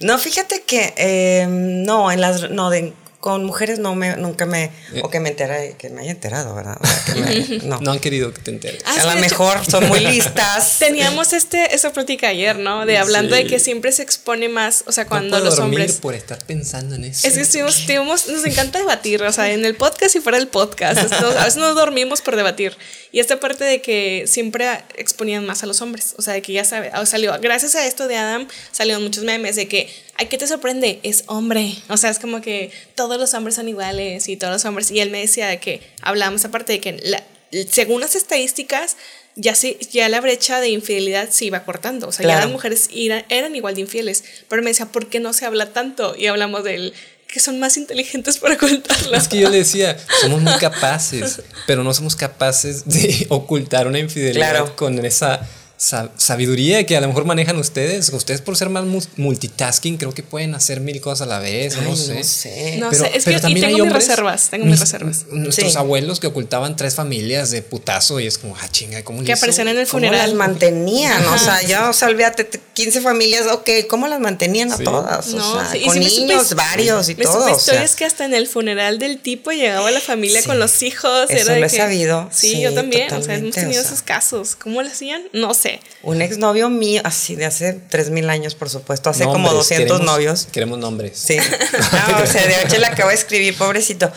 [0.00, 2.92] No, fíjate que eh, no, en las no de
[3.26, 4.70] con mujeres no me nunca me
[5.02, 6.76] o que me entere que me haya enterado, ¿verdad?
[6.80, 7.80] O sea, que me- no.
[7.80, 8.80] No han querido que te enteres.
[8.84, 10.76] Ah, a sí, lo de hecho- mejor son muy listas.
[10.78, 12.86] Teníamos este, esa plática ayer, ¿no?
[12.86, 13.42] De hablando Sí.
[13.42, 15.96] de que siempre se expone más, o sea, no cuando puedo los dormir hombres...
[15.96, 17.26] por estar pensando en eso.
[17.26, 20.46] Es que estuvimos, estuvimos- nos encanta debatir, o sea, en el podcast y fuera del
[20.46, 20.98] podcast.
[21.02, 22.76] Esto- a veces nos dormimos por debatir.
[23.10, 26.52] Y esta parte de que siempre exponían más a los hombres, o sea, de que
[26.52, 30.26] ya sabe, o salió, gracias a esto de Adam, salieron muchos memes de que, ay,
[30.26, 31.00] ¿qué te sorprende?
[31.02, 31.74] Es hombre.
[31.88, 34.90] O sea, es como que todos los hombres son iguales y todos los hombres.
[34.90, 37.22] Y él me decía de que hablábamos aparte de que la-
[37.70, 38.96] según las estadísticas,
[39.36, 42.08] ya, sí, ya la brecha de infidelidad se iba cortando.
[42.08, 42.88] O sea, ya las mujeres
[43.28, 44.24] eran igual de infieles.
[44.48, 46.14] Pero me decía, ¿por qué no se habla tanto?
[46.16, 46.94] Y hablamos del
[47.28, 49.14] que son más inteligentes para contarlo.
[49.16, 53.98] Es que yo le decía, somos muy capaces, pero no somos capaces de ocultar una
[53.98, 54.76] infidelidad Claro.
[54.76, 55.48] con esa sa-
[55.78, 58.08] sabiduría que a lo mejor manejan ustedes.
[58.10, 61.76] Ustedes por ser más mu- multitasking creo que pueden hacer mil cosas a la vez,
[61.76, 62.14] Ay, no sé.
[62.14, 62.76] no sé.
[62.78, 64.80] No Pero- sé, es pero que y también tengo hay mis reservas, tengo mis mis-
[64.80, 65.26] reservas.
[65.30, 65.78] Nuestros Sí.
[65.78, 69.68] abuelos que ocultaban tres familias de putazo y es como, ah, chinga, ¿cómo Que aparecían
[69.68, 70.28] en el ¿Cómo funeral.
[70.30, 71.24] las mantenían?
[71.26, 74.84] O sea, ya, o sea, olvídate, te- 15 familias, ok, ¿cómo las mantenían a Sí.
[74.84, 75.28] todas?
[75.32, 77.40] O No, sea, sí, y con supe- niños varios y me todo.
[77.40, 77.56] supe o sea.
[77.74, 80.46] historias que hasta en el funeral del tipo llegaba la familia Sí.
[80.46, 81.28] con los hijos.
[81.30, 83.12] Eso era lo he que- sabido, Sí, sí, yo también.
[83.12, 84.56] O sea, hemos tenido esos casos.
[84.56, 85.22] ¿Cómo lo hacían?
[85.32, 85.65] No sé.
[86.02, 90.06] Un exnovio mío, así de hace 3000 años, por supuesto, hace como Nombres, 200 queremos-
[90.06, 90.48] novios.
[90.52, 91.18] Queremos nombres.
[91.18, 91.36] Sí.
[92.08, 94.10] No, o sea, de hecho le acabo de escribir, pobrecito.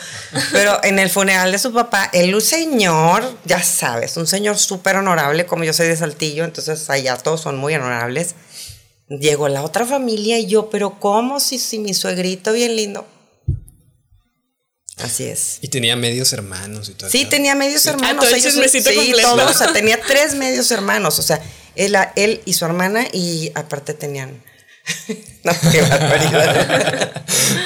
[0.51, 4.95] Pero en el funeral de su papá, él un señor, ya sabes, un señor súper
[4.97, 8.35] honorable, como yo soy de Saltillo, entonces allá todos son muy honorables.
[9.07, 11.39] Llegó la otra familia y yo, pero ¿cómo?
[11.39, 13.07] Si, si mi suegrito bien lindo.
[15.01, 15.57] Así es.
[15.61, 17.09] Y tenía medios hermanos y todo.
[17.09, 17.89] Sí, tenía medios Sí.
[17.89, 18.25] hermanos.
[18.27, 19.35] Ah, ellos- sí, completo.
[19.35, 21.19] todos, o sea, tenía tres medios hermanos.
[21.19, 21.41] O sea,
[21.75, 24.41] él, él y su hermana, y aparte tenían.
[25.43, 27.11] no, qué barbaridad.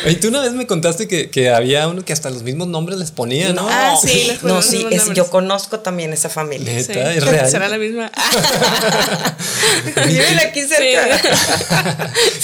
[0.05, 2.97] Y tú una vez me contaste que, que había uno que hasta los mismos nombres
[2.99, 3.65] les ponía, ¿no?
[3.69, 6.73] Ah, sí, les no, sí, es- yo conozco también esa familia.
[6.73, 7.17] Neta, Sí.
[7.17, 7.49] es real.
[7.49, 8.11] Será la misma.
[10.07, 11.21] Viven aquí cerca.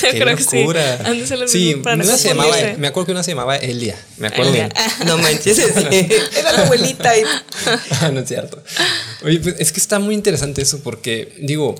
[0.01, 0.59] Yo Qué creo que sí.
[0.61, 0.99] locura.
[1.37, 2.79] Los Sí, mismos para no una se llamaba, confundirse.
[2.81, 3.95] me acuerdo que una se llamaba Elia.
[4.17, 4.69] Me acuerdo Elia.
[5.05, 6.07] No manches, sí.
[6.37, 7.17] Era la abuelita.
[7.17, 7.23] Y...
[8.01, 8.61] Ah, no es cierto.
[9.23, 11.75] Oye, pues es que está muy interesante eso porque, digo,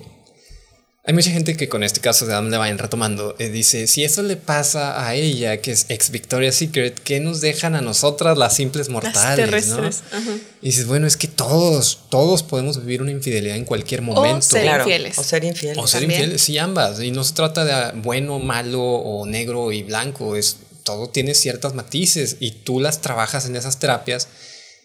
[1.10, 4.22] hay mucha gente que con este caso de Adam Levine retomando, eh, dice, si eso
[4.22, 8.56] le pasa a ella, que es ex Victoria's Secret, ¿qué nos dejan a nosotras las
[8.56, 9.36] simples mortales?
[9.36, 10.20] terrestres, ¿no?
[10.62, 14.44] Y dices, bueno, es que todos, todos podemos vivir una infidelidad en cualquier momento.
[14.44, 15.18] ser Claro, infieles.
[15.18, 15.80] O ser infieles.
[15.80, 16.22] O ser También.
[16.22, 17.02] infieles, sí, ambas.
[17.02, 20.36] Y no se trata de ah, bueno, malo o negro y blanco.
[20.36, 24.28] Es, todo tiene ciertas matices y tú las trabajas en esas terapias.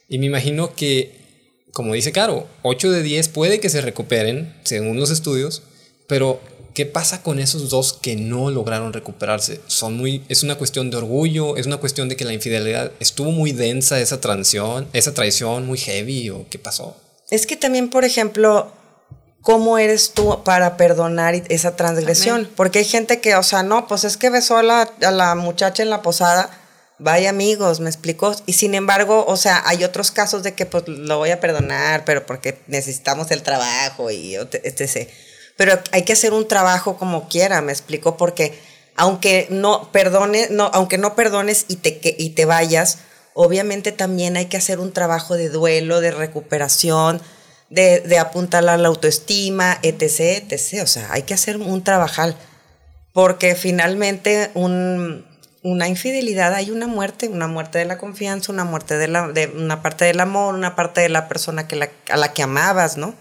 [0.08, 4.98] Y me imagino que, como dice Caro, 8 de 10 puede que se recuperen, según
[4.98, 5.64] los estudios,
[6.06, 6.40] pero
[6.74, 9.60] ¿qué pasa con esos dos que no lograron recuperarse?
[9.66, 13.30] Son muy, es una cuestión de orgullo, es una cuestión de que la infidelidad estuvo
[13.30, 16.96] muy densa, esa traición, esa traición muy heavy, o qué pasó.
[17.30, 18.72] Es que también, por ejemplo,
[19.40, 22.40] ¿cómo eres tú para perdonar esa transgresión?
[22.40, 22.50] Amén.
[22.56, 25.34] Porque hay gente que, o sea, no, pues es que besó a la, a la
[25.34, 26.50] muchacha en la posada.
[26.98, 28.34] Vaya amigos, me explicó.
[28.46, 32.04] Y sin embargo, o sea, hay otros casos de que pues lo voy a perdonar,
[32.04, 35.08] pero porque necesitamos el trabajo y etc.
[35.56, 38.58] Pero hay que hacer un trabajo como quiera, me explicó, porque
[38.96, 42.98] aunque no perdones, no, aunque no perdones y te, y te vayas,
[43.34, 47.20] obviamente también hay que hacer un trabajo de duelo, de recuperación,
[47.70, 50.82] de, de apuntalar la autoestima, etc, etc.
[50.82, 52.36] O sea, hay que hacer un trabajal.
[53.12, 55.24] Porque finalmente un,
[55.62, 59.82] una infidelidad hay una muerte, una muerte de la confianza, una muerte de, la, una
[59.82, 63.14] parte del amor, una parte de la persona que la, a la que amabas, ¿no?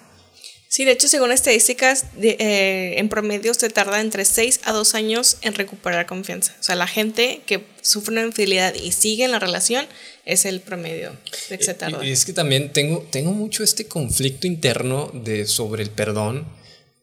[0.73, 4.95] Sí, de hecho, según estadísticas, de, eh, en promedio se tarda entre 6 a 2
[4.95, 6.55] años en recuperar confianza.
[6.59, 9.85] O sea, la gente que sufre una infidelidad y sigue en la relación
[10.25, 11.15] es el promedio
[11.51, 12.03] de que se tarda.
[12.03, 16.47] Y es que también tengo, tengo mucho este conflicto interno de, sobre el perdón,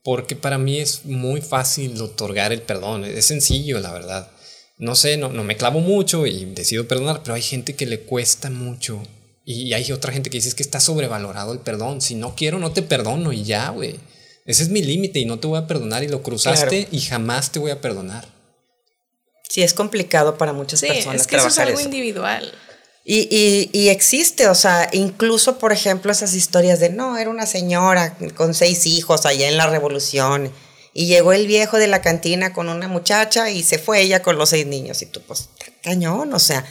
[0.03, 3.05] porque para mí es muy fácil otorgar el perdón.
[3.05, 4.33] Es sencillo, la verdad.
[4.79, 8.01] No sé, no, no me clavo mucho y decido perdonar, pero hay gente que le
[8.01, 9.01] cuesta mucho
[9.51, 12.01] y hay otra gente que dice es que está sobrevalorado el perdón.
[12.01, 13.99] Si no quiero, no te perdono y ya, güey.
[14.47, 17.53] Ese es mi límite y no te voy a perdonar y lo cruzaste y jamás
[17.53, 18.27] te voy a perdonar.
[19.49, 21.23] Sí, es complicado para muchas sí, personas.
[21.23, 22.53] Es que eso es algo individual.
[23.05, 27.47] Y, y, y, existe, o sea, incluso, por ejemplo, esas historias de no, era una
[27.47, 30.53] señora con seis hijos allá en la revolución
[30.93, 34.37] y llegó el viejo de la cantina con una muchacha y se fue ella con
[34.37, 35.03] los seis niños.
[35.03, 35.49] Y tú, pues,
[35.83, 36.65] cañón, o sea,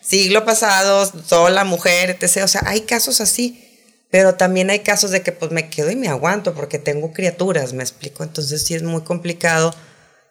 [0.00, 2.44] siglo pasado, sola mujer, etc.
[2.44, 3.68] O sea, hay casos así.
[4.10, 7.72] Pero también hay casos de que pues me quedo y me aguanto porque tengo criaturas,
[7.72, 8.22] me explico.
[8.22, 9.74] Entonces sí es muy complicado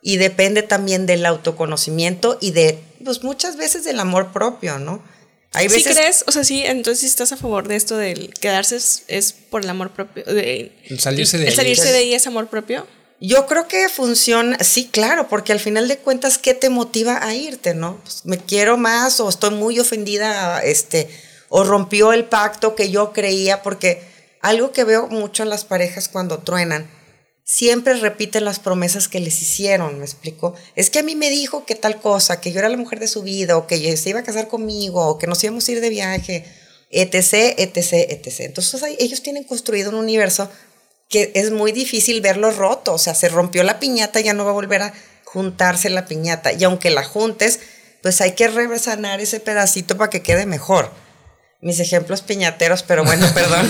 [0.03, 5.03] y depende también del autoconocimiento y de, pues muchas veces del amor propio, ¿no?
[5.53, 5.83] Hay veces...
[5.83, 6.23] ¿Sí crees?
[6.27, 8.77] O sea, sí, entonces estás a favor de esto del quedarse
[9.07, 10.23] es, por el amor propio.
[10.25, 11.55] De, salirse de ahí.
[11.55, 12.85] ¿Salirse de ahí es amor propio?
[13.23, 17.35] Yo creo que funciona, sí, claro, porque al final de cuentas, ¿qué te motiva a
[17.35, 17.99] irte, no?
[18.01, 21.07] Pues, me quiero más o estoy muy ofendida, este,
[21.47, 24.01] o rompió el pacto que yo creía, porque
[24.41, 26.89] algo que veo mucho en las parejas cuando truenan,
[27.43, 30.55] siempre repiten las promesas que les hicieron, ¿me explico?
[30.75, 33.07] Es que a mí me dijo que tal cosa, que yo era la mujer de
[33.07, 35.81] su vida, o que se iba a casar conmigo, o que nos íbamos a ir
[35.81, 36.43] de viaje,
[36.89, 38.39] etc., etc., etc.
[38.39, 40.49] Entonces ellos tienen construido un universo
[41.11, 44.51] que es muy difícil verlo roto, o sea, se rompió la piñata, ya no va
[44.51, 44.93] a volver a
[45.25, 47.59] juntarse la piñata, y aunque la juntes,
[48.01, 50.89] pues hay que resanar ese pedacito para que quede mejor.
[51.59, 53.69] Mis ejemplos piñateros, pero bueno, perdón.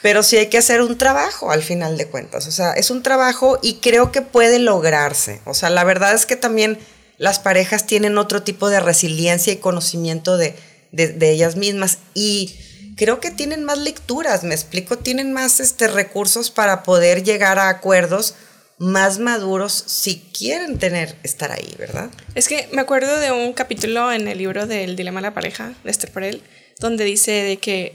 [0.00, 3.02] pero sí hay que hacer un trabajo al final de cuentas, o sea, es un
[3.02, 6.78] trabajo y creo que puede lograrse, o sea, la verdad es que también
[7.18, 10.56] las parejas tienen otro tipo de resiliencia y conocimiento de,
[10.92, 12.56] de, de ellas mismas y
[12.96, 17.68] creo que tienen más lecturas, me explico, tienen más este, recursos para poder llegar a
[17.68, 18.34] acuerdos
[18.78, 22.10] más maduros si quieren tener, estar ahí, ¿verdad?
[22.34, 25.74] Es que me acuerdo de un capítulo en el libro del Dilema de la Pareja,
[25.84, 26.42] de Esther Perel,
[26.80, 27.94] donde dice de que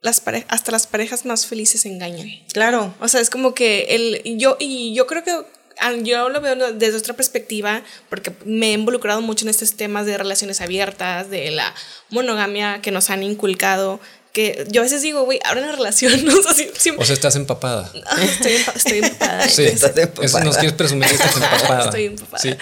[0.00, 2.28] las hasta las parejas más felices engañan.
[2.52, 2.94] Claro.
[3.00, 5.32] O sea, es como que el, yo, y yo creo que
[5.80, 10.06] Ah, yo lo veo desde otra perspectiva porque me he involucrado mucho en estos temas
[10.06, 11.72] de relaciones abiertas, de la
[12.10, 14.00] monogamia que nos han inculcado.
[14.38, 16.12] Que yo a veces digo, güey, ahora una relación.
[16.24, 16.32] ¿no?
[16.32, 17.90] O, sea, estás empapada.
[18.06, 19.48] Ah, estoy, estoy, empapada.
[19.48, 20.26] Sí, estás empapada.
[20.26, 21.84] Eso nos quieres presumir que estás empapada.
[21.86, 22.38] Estoy empapada.
[22.40, 22.54] Sí.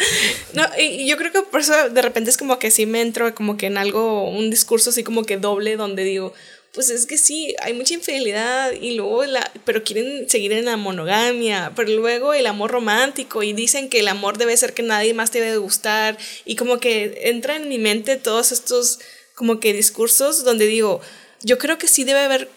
[0.54, 3.34] No, y yo creo que por eso de repente es como que sí me entro
[3.34, 6.32] como que en algo, un discurso así como que doble donde digo,
[6.72, 10.78] pues es que sí, hay mucha infidelidad y luego la, pero quieren seguir en la
[10.78, 15.12] monogamia, pero luego el amor romántico y dicen que el amor debe ser que nadie
[15.12, 16.16] más te debe gustar
[16.46, 18.98] y como que entra en mi mente todos estos
[19.34, 21.02] como que discursos donde digo,
[21.42, 22.48] yo creo que sí debe haber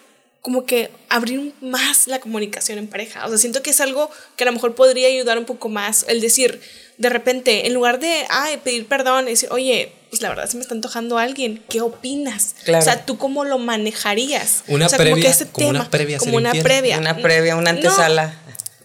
[0.42, 3.26] como que abrir más la comunicación en pareja.
[3.26, 6.06] O sea, siento que es algo que a lo mejor podría ayudar un poco más.
[6.08, 6.60] El decir,
[6.96, 10.62] de repente, en lugar de, ay, pedir perdón, decir, oye, pues la verdad se me
[10.62, 12.54] está antojando a alguien, ¿qué opinas?
[12.66, 14.64] O sea, ¿tú cómo lo manejarías?
[14.66, 16.18] Una o sea, previa, como, que ese como tema, una previa.
[16.18, 16.98] Como una previa.
[16.98, 18.34] Una previa, una antesala.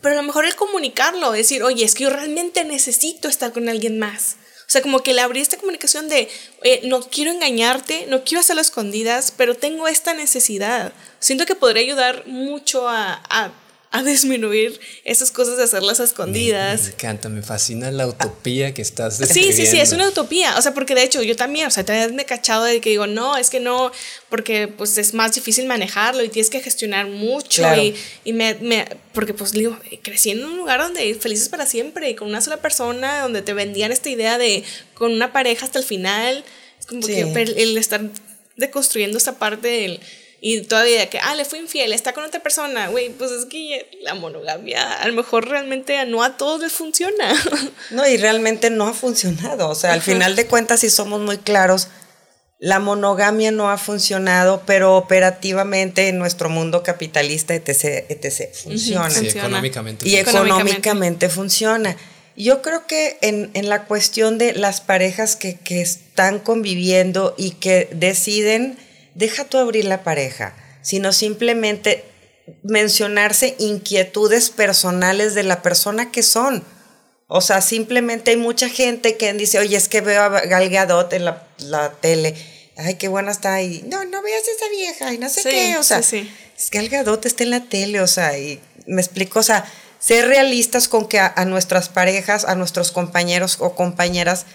[0.01, 3.69] pero a lo mejor el comunicarlo, decir, oye, es que yo realmente necesito estar con
[3.69, 4.35] alguien más.
[4.67, 6.29] O sea, como que le abrí esta comunicación de,
[6.83, 10.91] no quiero engañarte, no quiero hacerlo escondidas, pero tengo esta necesidad.
[11.19, 13.51] Siento que podría ayudar mucho a, a
[13.95, 16.83] a disminuir esas cosas de hacerlas a escondidas.
[16.83, 19.55] Me, encanta, me fascina la utopía que estás describiendo.
[19.55, 20.57] Sí, sí, sí, es una utopía.
[20.57, 22.89] O sea, porque de hecho yo también, o sea, también me he cachado de que
[22.89, 23.91] digo, no, es que no,
[24.29, 27.63] porque pues es más difícil manejarlo y tienes que gestionar mucho.
[27.75, 32.09] Y, y me, me, porque pues digo, crecí en un lugar donde felices para siempre
[32.09, 35.79] y con una sola persona, donde te vendían esta idea de con una pareja hasta
[35.79, 36.43] el final.
[36.79, 38.01] Es como que el estar
[38.57, 39.99] deconstruyendo esta parte del
[40.47, 43.89] y todavía que, ah, le fue infiel, está con otra persona, güey, pues es que
[44.03, 47.33] la monogamia a lo mejor realmente no a todos les funciona.
[47.89, 49.67] No, y realmente no ha funcionado.
[49.69, 51.87] O sea, al final de cuentas, si somos muy claros,
[52.59, 59.09] la monogamia no ha funcionado, pero operativamente en nuestro mundo capitalista, etc., etc., funciona.
[59.09, 60.07] Sí, económicamente.
[60.07, 61.97] Y económicamente, funciona.
[62.35, 67.51] Yo creo que en, en, la cuestión de las parejas que, que están conviviendo y
[67.51, 68.77] que deciden
[69.15, 70.53] deja tú abrir la pareja,
[70.83, 72.03] sino simplemente
[72.61, 76.63] mencionarse inquietudes personales de la persona que son.
[77.27, 81.11] O sea, simplemente hay mucha gente que dice, oye, es que veo a Gal Gadot
[81.13, 82.35] en la, la tele.
[82.77, 83.61] Ay, qué buena está.
[83.63, 85.77] Y no, no veas esa vieja y no sé qué.
[85.77, 86.27] O sea, es que
[86.71, 89.65] Gal Gadot está en la tele, o sea, y me explico, o sea,
[89.97, 94.45] ser realistas con que a, a nuestras parejas, a nuestros compañeros o compañeras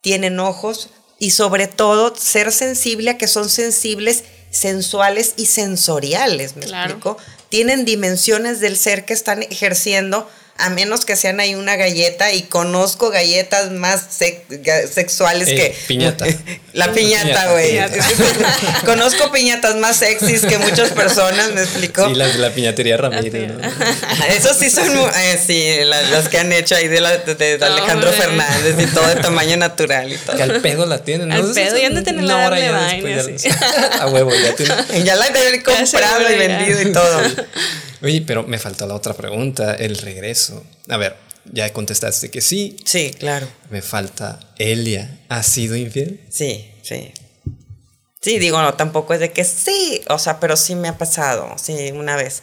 [0.00, 6.66] tienen ojos y sobre todo ser sensible a que son sensibles, sensuales y sensoriales, ¿me
[6.66, 6.94] Claro.
[6.94, 7.16] explico?
[7.48, 10.28] Tienen dimensiones del ser que están ejerciendo
[10.58, 14.42] a menos que sean ahí una galleta y conozco galletas más sex-
[14.92, 16.24] sexuales Eh, que piñata.
[16.72, 17.78] la Piñata, güey.
[18.84, 22.06] conozco piñatas más sexys que muchas personas, ¿me explico?
[22.08, 23.60] Sí, las de la piñatería Ramírez, ¿no?
[24.28, 27.58] Esos sí son, eh, sí, la- las, que han hecho ahí de, la- de- de
[27.58, 28.24] No, Alejandro hombre.
[28.26, 30.36] Fernández y todo de tamaño natural y todo.
[30.36, 31.34] Que al pedo la tienen, ¿no?
[31.34, 34.06] Al Eso pedo, y han de tener una la hora de ya vaina, ya- A
[34.08, 35.04] huevo, ya tienen.
[35.04, 36.38] Ya la he Ya comprado y ya.
[36.38, 37.20] vendido y todo.
[38.02, 40.64] Oye, pero me faltó la otra pregunta, el regreso.
[40.88, 41.16] A ver,
[41.52, 42.76] ya contestaste que sí.
[42.84, 43.48] Sí, claro.
[43.70, 45.20] Me falta Elia.
[45.28, 46.20] ¿Ha sido infiel?
[46.30, 47.12] Sí, sí.
[48.20, 51.54] Sí, digo, no, tampoco es de que sí, o sea, pero sí me ha pasado,
[51.62, 52.42] sí, una vez.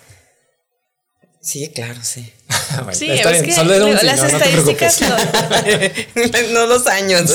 [1.42, 2.32] Sí, claro, sí.
[2.76, 6.66] Bueno, Sí, está es bien, que solo era un las no, no estadísticas lo- no
[6.68, 7.24] los años.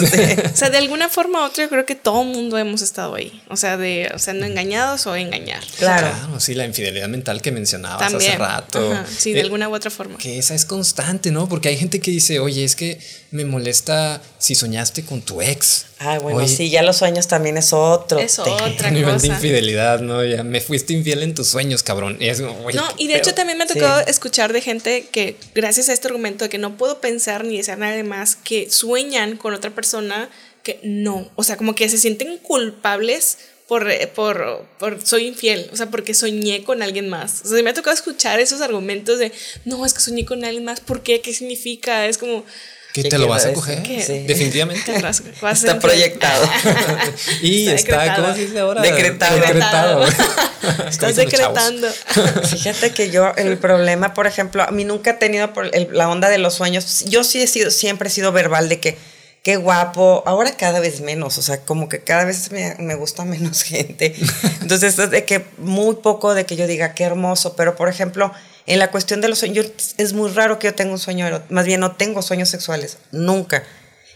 [0.52, 3.42] O sea, de alguna forma u otra, yo creo que todo mundo hemos estado ahí.
[3.48, 5.62] O sea, de o sea, no engañados o engañar.
[5.78, 6.08] Claro.
[6.08, 8.32] Claro, sí, la infidelidad mental que mencionabas También.
[8.32, 8.92] hace rato.
[8.92, 10.18] Ajá, sí, de Eh, alguna u otra forma.
[10.18, 11.48] Que esa es constante, ¿no?
[11.48, 12.98] Porque hay gente que dice, oye, es que
[13.30, 15.86] me molesta si soñaste con tu ex.
[15.98, 18.18] Ay, bueno, Oye, sí, ya los sueños también es otro.
[18.18, 18.56] Es tema.
[18.66, 19.34] otra nivel de cosa.
[19.34, 20.24] infidelidad, ¿no?
[20.24, 22.16] Ya me fuiste infiel en tus sueños, cabrón.
[22.20, 22.58] Y es No,
[22.96, 23.74] y de hecho también me ha Sí.
[23.74, 27.56] tocado escuchar de gente que, gracias a este argumento de que no puedo pensar ni
[27.58, 30.30] desear nada más, que sueñan con otra persona
[30.62, 31.30] que no.
[31.36, 35.68] O sea, como que se sienten culpables por, eh, por, por soy infiel.
[35.72, 37.42] O sea, porque soñé con alguien más.
[37.44, 39.32] O sea, me ha tocado escuchar esos argumentos de
[39.66, 40.80] no, es que soñé con alguien más.
[40.80, 41.20] ¿Por qué?
[41.20, 42.06] ¿Qué significa?
[42.06, 42.44] Es como.
[42.92, 43.82] ¿Qué ¿Qué te lo vas a coger?
[44.26, 44.82] Definitivamente.
[44.92, 46.48] ¿qué vas- vas a Está proyectado.
[47.42, 48.16] y Está.
[48.16, 48.80] ¿cómo se dice ahora?
[48.82, 49.36] Decretado.
[49.38, 50.04] Decretado.
[50.88, 51.88] Estás decretando.
[52.50, 56.08] Fíjate que yo, el problema, por ejemplo, a mí nunca he tenido por el- la
[56.08, 57.04] onda de los sueños.
[57.06, 58.96] Yo sí he sido, siempre he sido verbal de que
[59.42, 60.22] qué guapo.
[60.26, 64.14] Ahora cada vez menos, o sea, como que cada vez me, me gusta menos gente.
[64.62, 67.54] Entonces, es de que muy poco de que yo diga qué hermoso.
[67.54, 68.32] Pero, por ejemplo,
[68.68, 71.64] en la cuestión de los sueños, es muy raro que yo tenga un sueño, más
[71.64, 73.64] bien no tengo sueños sexuales, nunca.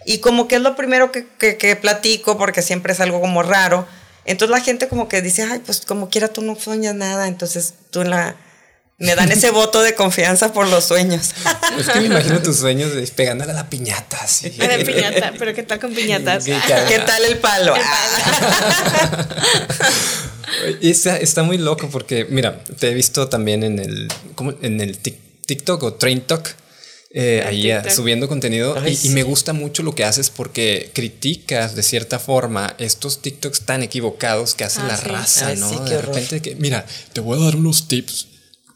[0.05, 3.43] Y como que es lo primero que, que, que platico, porque siempre es algo como
[3.43, 3.87] raro.
[4.27, 7.29] Entonces la gente como que dice, ay, pues como quiera tú no sueñas nada.
[7.29, 8.37] Entonces tú en la...
[9.03, 11.31] Me dan ese voto de confianza por los sueños.
[11.79, 14.51] Es que me imagino tus sueños de pegándole a la piñata, así.
[14.51, 16.45] De piñata, pero ¿qué tal con piñatas?
[16.45, 16.87] Qué cagada.
[16.89, 17.75] ¿Qué tal el palo?
[20.83, 24.53] Está, está muy loco porque, mira, te he visto también en el, ¿cómo?
[24.63, 26.55] En el Tik- TikTok o Train Talk.
[27.15, 27.91] eh, El ahí TikTok.
[27.91, 29.09] subiendo contenido Ay, y, y sí.
[29.11, 34.55] me gusta mucho lo que haces porque criticas de cierta forma estos TikToks tan equivocados
[34.55, 35.05] que hace Ah, la sí.
[35.09, 35.69] raza, Ay, ¿no?
[35.69, 36.15] sí, qué de horror.
[36.15, 38.29] repente que, mira, te voy a dar unos tips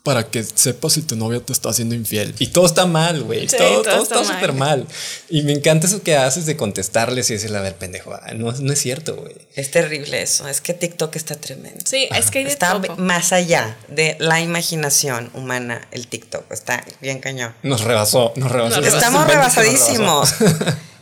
[0.07, 2.33] para que sepas si tu novia te está haciendo infiel.
[2.39, 3.49] Y todo está mal, güey.
[3.49, 4.87] Sí, todo, todo todo está súper mal.
[5.29, 8.53] Y me encanta eso que haces de contestarles y decirle, a ver, pendejo, ah, no,
[8.53, 9.35] no es cierto, güey.
[9.57, 10.47] Es terrible eso.
[10.47, 11.81] Es que TikTok está tremendo.
[11.85, 12.97] Sí, es que hay de Está todo.
[12.99, 16.53] más allá de la imaginación humana el TikTok.
[16.53, 17.53] Está bien cañón.
[17.65, 18.81] Nos rebasó, nos rebasó.
[18.81, 20.35] Nos Estamos rebasadísimos.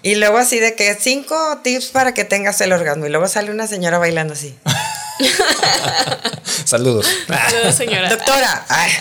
[0.02, 3.07] Y luego así de que cinco tips para que tengas el orgasmo.
[3.07, 4.55] Y luego sale una señora bailando así.
[6.64, 7.06] Saludos.
[7.26, 8.08] Saludos, señora.
[8.10, 8.66] Doctora.
[8.68, 8.90] Ay.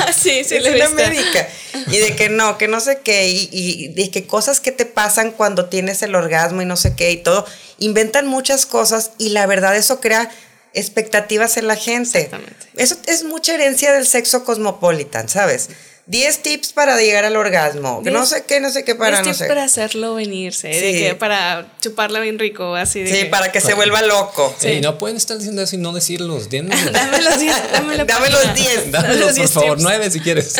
[0.00, 1.48] Ah, sí, sí, es una médica.
[1.88, 3.28] Y de que no, que no sé qué.
[3.28, 6.94] Y, y de que cosas que te pasan cuando tienes el orgasmo y no sé
[6.94, 7.46] qué y todo.
[7.78, 10.30] Inventan muchas cosas y la verdad eso crea
[10.74, 12.20] expectativas en la gente.
[12.20, 12.66] Exactamente.
[12.76, 15.70] Eso es mucha herencia del sexo cosmopolitan, ¿sabes?
[16.08, 18.00] 10 tips para llegar al orgasmo.
[18.02, 19.44] No sé qué, no sé qué para no sé.
[19.46, 20.98] para hacerlo venirse, de Sí.
[21.00, 24.54] que para chuparla bien rico, así de Sí, que- para que se vuelva loco.
[24.58, 26.48] Sí, no pueden estar diciendo eso y no decirlos.
[26.48, 26.80] Díganlos.
[26.92, 28.90] Dame los 10, dame la Dame los 10.
[28.90, 29.70] Dame Dámelos, los por 10 favor.
[29.72, 29.82] tips.
[29.82, 30.54] Nueve si quieres.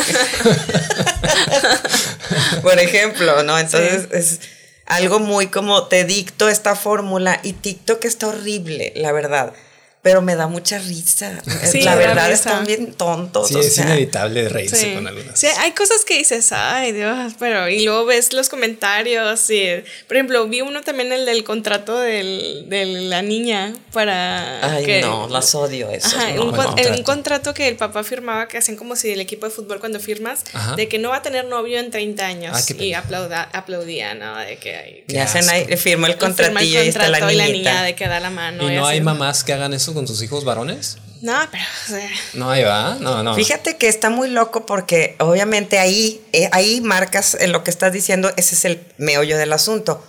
[2.62, 3.58] por ejemplo, ¿no?
[3.58, 4.40] Entonces es
[4.86, 9.52] algo muy como te dicto esta fórmula y TikTok está horrible, la verdad.
[10.00, 11.42] Pero me da mucha risa.
[11.70, 12.34] Sí, la da verdad risa.
[12.50, 13.48] están bien tontos.
[13.48, 14.94] Sí, o es sea, inevitable reírse Sí.
[14.94, 15.38] con algunas.
[15.38, 19.66] Sí, hay cosas que dices, ay Dios, pero y luego ves los comentarios y,
[20.06, 25.00] por ejemplo, vi uno también el del contrato del, de la niña para Ay, que-
[25.00, 26.16] no, las odio eso.
[26.16, 26.56] Ajá, no, un, no.
[26.56, 26.92] contrato.
[26.94, 29.98] un contrato que el papá firmaba que hacen como si el equipo de fútbol cuando
[29.98, 30.76] firmas Ajá.
[30.76, 34.36] de que no va a tener novio en 30 años Ah, y aplauda, aplaudía, ¿no?
[34.38, 37.36] De que hay Y hacen ahí, firmó el firma el contratillo y está la y
[37.36, 37.52] niñita.
[37.52, 38.70] niña de que da la mano.
[38.70, 40.98] ¿Y no hay mamás que hagan eso con sus hijos varones?
[41.20, 42.96] No, pero o sea, No, ahí va.
[43.00, 43.34] No, no.
[43.34, 47.92] Fíjate que está muy loco porque obviamente ahí, eh, ahí marcas en lo que estás
[47.92, 50.04] diciendo, ese es el meollo del asunto.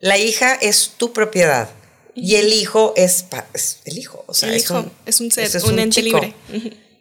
[0.00, 1.68] La hija es tu propiedad
[2.14, 4.24] y el hijo es, pa- es el hijo.
[4.26, 6.20] O sea, El es hijo un, es un ser, es un ente chico.
[6.20, 6.34] libre.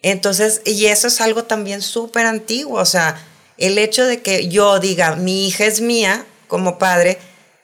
[0.02, 3.26] Entonces, y eso es algo también súper antiguo, o sea,
[3.58, 7.18] el hecho de que yo diga, mi hija es mía como padre,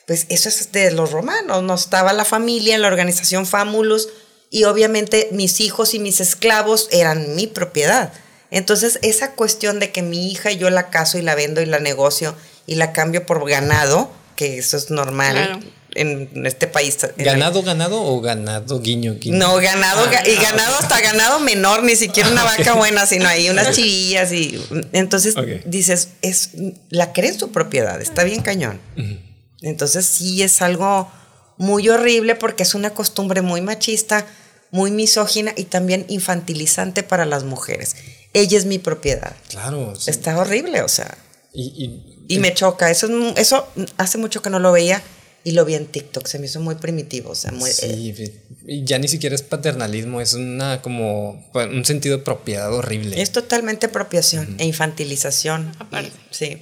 [0.08, 4.08] pues eso es de los romanos, no estaba la familia en la organización Famulus
[4.50, 8.14] y obviamente mis hijos y mis esclavos eran mi propiedad.
[8.52, 11.80] Entonces, esa cuestión de que mi hija yo la caso y la vendo y la
[11.80, 12.36] negocio
[12.66, 15.60] y la cambio por ganado, que eso es normal
[15.96, 16.98] en este país.
[17.18, 19.38] ¿Ganado, ganado o ganado, guiño, guiño?
[19.38, 23.50] No, ganado, ah, y ganado hasta ganado menor, ni siquiera una vaca buena, sino ahí
[23.50, 24.60] unas chivillas y
[24.94, 25.36] entonces
[25.66, 26.52] dices, es
[26.90, 28.80] la crees tu propiedad, está bien cañón.
[29.62, 31.12] Entonces sí es algo
[31.58, 34.26] muy horrible porque es una costumbre muy machista,
[34.72, 37.96] muy misógina y también infantilizante para las mujeres.
[38.34, 39.36] Ella es mi propiedad.
[39.50, 39.94] Claro.
[40.06, 41.18] Está horrible, o sea.
[41.54, 42.92] Y, me choca.
[42.92, 43.68] Eso, eso
[43.98, 45.02] hace mucho que no lo veía
[45.44, 46.28] y lo vi en TikTok.
[46.28, 47.32] Se me hizo muy primitivo.
[47.32, 47.72] O sea, muy.
[47.72, 48.14] Sí,
[48.68, 53.20] y ya ni siquiera es paternalismo, es una como un sentido de propiedad horrible.
[53.20, 55.72] Es totalmente apropiación e infantilización.
[55.80, 56.12] Aparte.
[56.30, 56.62] sí.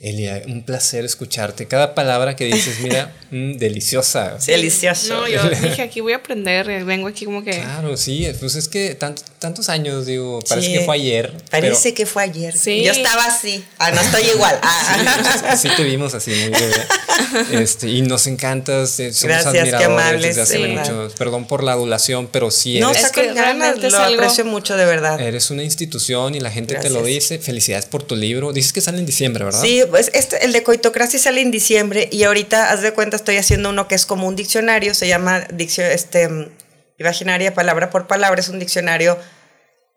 [0.00, 1.66] Elia, un placer escucharte.
[1.66, 4.38] Cada palabra que dices, mira, mm, deliciosa.
[4.46, 5.08] deliciosa.
[5.08, 7.50] No, yo dije aquí voy a aprender, eh, vengo aquí como que.
[7.50, 11.34] Claro, sí, pues es que tantos años, digo, parece que fue ayer.
[11.50, 12.56] Parece que fue ayer.
[12.56, 12.82] Sí.
[12.82, 13.62] Yo estaba así.
[13.76, 14.58] Ah, no estoy igual.
[14.62, 15.54] Ah.
[15.60, 17.60] Sí, te vimos así, muy bien.
[17.60, 21.10] Este, y nos encantas, eh, somos Gracias, admiradores desde hace mucho.
[21.18, 22.88] Perdón por la adulación, pero sí eres.
[22.88, 23.34] No, es que
[23.90, 25.20] lo aprecio mucho, de verdad.
[25.20, 27.38] Eres una institución y la gente te lo dice.
[27.38, 28.54] Felicidades por tu libro.
[28.54, 29.60] Dices que sale en diciembre, ¿verdad?
[29.60, 33.36] Sí, pues este, el de coitocracia sale en diciembre y ahorita, haz de cuenta, estoy
[33.36, 36.50] haciendo uno que es como un diccionario, se llama diccio, este,
[36.98, 39.18] imaginaria palabra por palabra, es un diccionario,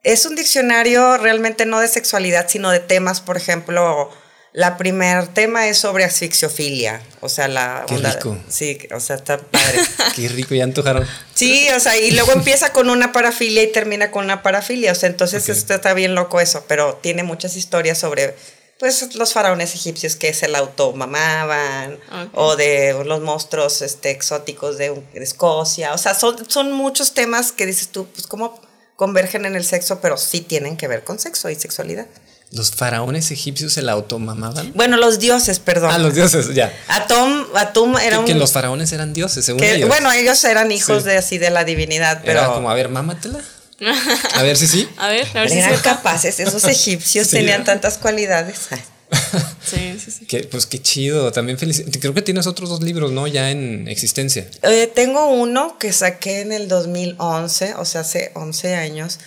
[0.04, 4.12] es un diccionario realmente no de sexualidad, sino de temas, por ejemplo,
[4.54, 7.86] la primer tema es sobre asfixiofilia, o sea, la...
[7.88, 8.38] Qué rico.
[8.48, 9.80] Sí, o sea, está padre.
[10.16, 11.08] Qué rico, ya antojaron.
[11.34, 14.96] Sí, o sea, y luego empieza con una parafilia y termina con una parafilia, o
[14.96, 18.36] sea, entonces está bien loco eso, pero tiene muchas historias sobre
[18.84, 21.98] pues los faraones egipcios que se la automamaban
[22.34, 25.94] o de los monstruos este, exóticos de, Escocia.
[25.94, 28.60] O sea, son, son muchos temas que dices tú, pues cómo
[28.98, 32.08] convergen en el sexo, pero sí tienen que ver con sexo y sexualidad.
[32.52, 34.74] ¿Los faraones egipcios se la automamaban?
[34.76, 35.92] Bueno, los dioses, perdón.
[35.94, 36.78] Ah, los dioses, ya.
[36.90, 38.26] Atom, Atum era un...
[38.26, 39.88] Que los faraones eran dioses, según ellos.
[39.88, 42.42] Bueno, ellos eran hijos de así de la divinidad, pero...
[42.42, 43.40] Era como, a ver, mámatela.
[44.36, 44.88] A ver si sí.
[44.98, 48.68] A ver, a ver si Eran capaces, esos egipcios tenían tantas cualidades.
[49.64, 50.48] Sí, sí, sí.
[50.50, 51.32] pues qué chido.
[51.32, 51.84] También feliz.
[52.02, 53.28] Creo que tienes otros dos libros, ¿no?
[53.28, 54.48] Ya en existencia.
[54.64, 59.20] Eh, tengo uno que saqué en el 2011, o sea, hace 11 años.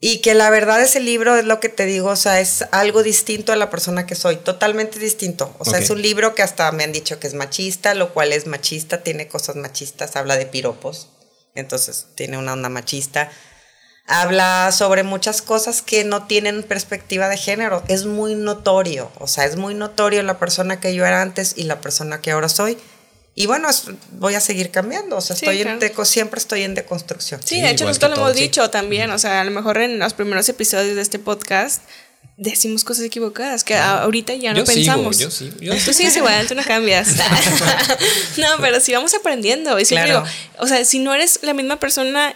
[0.00, 3.02] Y que la verdad ese libro es lo que te digo, o sea, es algo
[3.02, 5.54] distinto a la persona que soy, totalmente distinto.
[5.58, 8.32] O sea, es un libro que hasta me han dicho que es machista, lo cual
[8.32, 11.08] es machista, tiene cosas machistas, habla de piropos,
[11.54, 13.30] entonces tiene una onda machista
[14.10, 17.82] habla sobre muchas cosas que no tienen perspectiva de género.
[17.86, 21.62] Es muy notorio, o sea, es muy notorio la persona que yo era antes y
[21.62, 22.76] la persona que ahora soy.
[23.36, 23.68] Y bueno,
[24.18, 27.40] voy a seguir cambiando, o sea, estoy en siempre estoy en deconstrucción.
[27.44, 30.12] Sí, de hecho nosotros lo hemos dicho también, o sea, a lo mejor en los
[30.12, 31.82] primeros episodios de este podcast
[32.36, 35.18] decimos cosas equivocadas que ahorita ya no pensamos.
[35.18, 37.08] yo sí, yo tú sigues igual, tú no cambias.
[38.38, 39.78] no, pero sí vamos aprendiendo.
[39.78, 40.24] Y claro.
[40.58, 42.34] o sea, si no eres la misma persona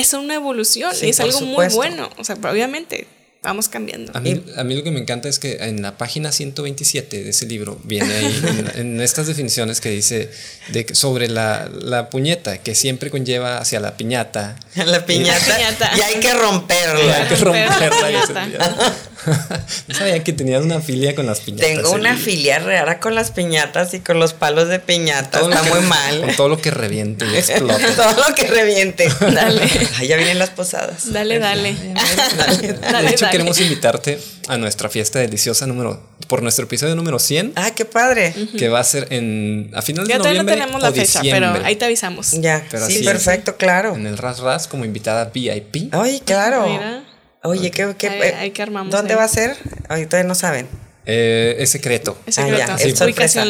[0.00, 2.10] es una evolución y es algo muy bueno.
[2.18, 3.06] O sea, obviamente
[3.44, 4.10] vamos cambiando.
[4.14, 7.30] A mí, a mí, lo que me encanta es que en la página 127 de
[7.30, 8.42] ese libro viene ahí
[8.76, 10.30] en, estas definiciones que dice
[10.68, 14.56] de, sobre la, la, puñeta que siempre conlleva hacia la piñata.
[14.74, 15.58] La piñata.
[15.96, 17.16] Y, hay que romperla.
[17.16, 18.94] hay que romperla.
[19.88, 21.68] no sabía que tenías una filia con las piñatas.
[21.68, 25.40] Tengo una filia rara con las piñatas y con los palos de piñata.
[25.40, 26.20] Está muy mal.
[26.20, 27.84] Con todo lo que reviente y explote.
[27.92, 29.08] todo lo que reviente.
[29.20, 29.68] Dale.
[30.06, 31.12] ya vienen las posadas.
[31.12, 31.74] Dale, dale.
[31.74, 34.18] de hecho, queremos invitarte
[34.48, 37.52] a nuestra fiesta deliciosa número por nuestro episodio número 100.
[37.56, 38.34] Ah, qué padre.
[38.56, 40.56] Que va a ser en a finales de noviembre.
[40.56, 42.32] Ya no tenemos la fecha, pero ahí te avisamos.
[42.32, 42.64] Ya.
[42.86, 43.94] sí, perfecto, claro.
[43.94, 45.92] En el Ras Ras como invitada VIP.
[45.92, 46.66] Ay, claro.
[46.66, 47.04] Mira.
[47.42, 48.52] Oye, ¿qué, qué, eh,
[48.90, 49.56] ¿dónde va a ser?
[49.86, 50.66] Todavía no saben.
[51.06, 52.16] Eh, es secreto.
[52.26, 52.72] Es secreto.
[52.72, 52.94] Ah, sí,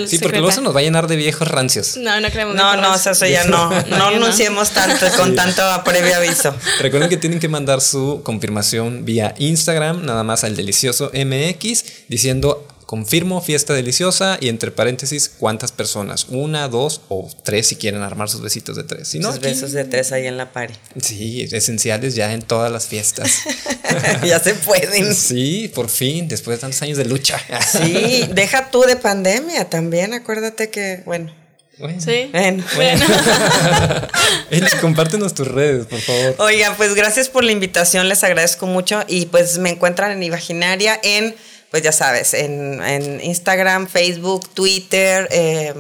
[0.09, 1.97] sí, porque luego se nos va a llenar de viejos rancios.
[1.97, 2.55] No, no creemos.
[2.57, 3.71] No, no, eso ya no.
[3.89, 6.55] No anunciemos tanto con tanto previo aviso.
[6.81, 12.67] Recuerden que tienen que mandar su confirmación vía Instagram, nada más al delicioso MX, diciendo
[12.95, 18.29] Confirmo fiesta deliciosa y entre paréntesis cuántas personas, una, dos o tres si quieren armar
[18.29, 19.09] sus besitos de tres.
[19.09, 20.77] Si no, besos de tres ahí en la pared.
[21.03, 23.41] Sí, esenciales ya en todas las fiestas.
[24.25, 25.13] ya se pueden.
[25.13, 27.37] Sí, por fin, después de tantos años de lucha.
[27.69, 31.35] sí, deja tú de pandemia también, acuérdate que, bueno.
[31.79, 32.01] Bueno.
[32.01, 32.29] Sí.
[32.31, 32.63] Bueno.
[32.77, 33.05] Bueno.
[34.51, 36.37] Eli, compártenos tus redes, por favor.
[36.39, 41.01] Oiga, pues gracias por la invitación, les agradezco mucho y pues me encuentran en Imaginaria
[41.03, 41.35] en,
[41.75, 45.75] pues ya sabes, en, en Instagram, Facebook, Twitter, eh,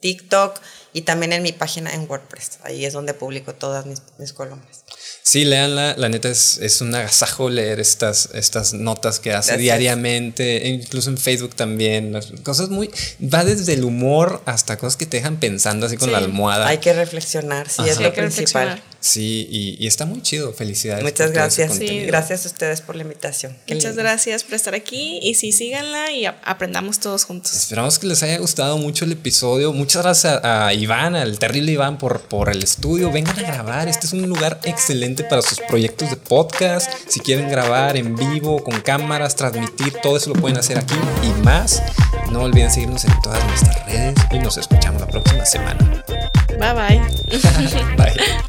[0.00, 0.60] TikTok
[0.92, 2.58] y también en mi página en WordPress.
[2.64, 4.84] Ahí es donde publico todas mis, mis columnas.
[5.22, 5.94] Sí, léanla.
[5.96, 9.58] La neta es, es un agasajo leer estas, estas notas que hace Gracias.
[9.58, 12.12] diariamente, e incluso en Facebook también.
[12.12, 12.90] las Cosas muy.
[13.22, 16.12] Va desde el humor hasta cosas que te dejan pensando así con Sí.
[16.12, 16.66] la almohada.
[16.68, 18.00] Hay que reflexionar, sí, es Ajá.
[18.02, 18.64] lo Hay que principal.
[18.68, 18.82] reflexionar.
[19.00, 20.52] Sí, y, y está muy chido.
[20.52, 21.04] Felicidades.
[21.04, 21.78] Muchas gracias.
[21.78, 23.56] Gracias a ustedes por la invitación.
[23.66, 24.02] Qué Muchas lindo.
[24.02, 27.52] gracias por estar aquí y sí, síganla y aprendamos todos juntos.
[27.54, 29.72] Esperamos que les haya gustado mucho el episodio.
[29.72, 33.12] Muchas gracias a, a Iván, al terrible Iván, por, por el estudio.
[33.12, 33.88] Vengan a grabar.
[33.88, 36.90] Este es un lugar excelente para sus proyectos de podcast.
[37.06, 41.42] Si quieren grabar en vivo, con cámaras, transmitir, todo eso lo pueden hacer aquí y
[41.44, 41.82] más.
[42.32, 46.04] No olviden seguirnos en todas nuestras redes y nos escuchamos la próxima semana.
[46.58, 47.00] Bye bye.
[47.96, 48.47] Bye.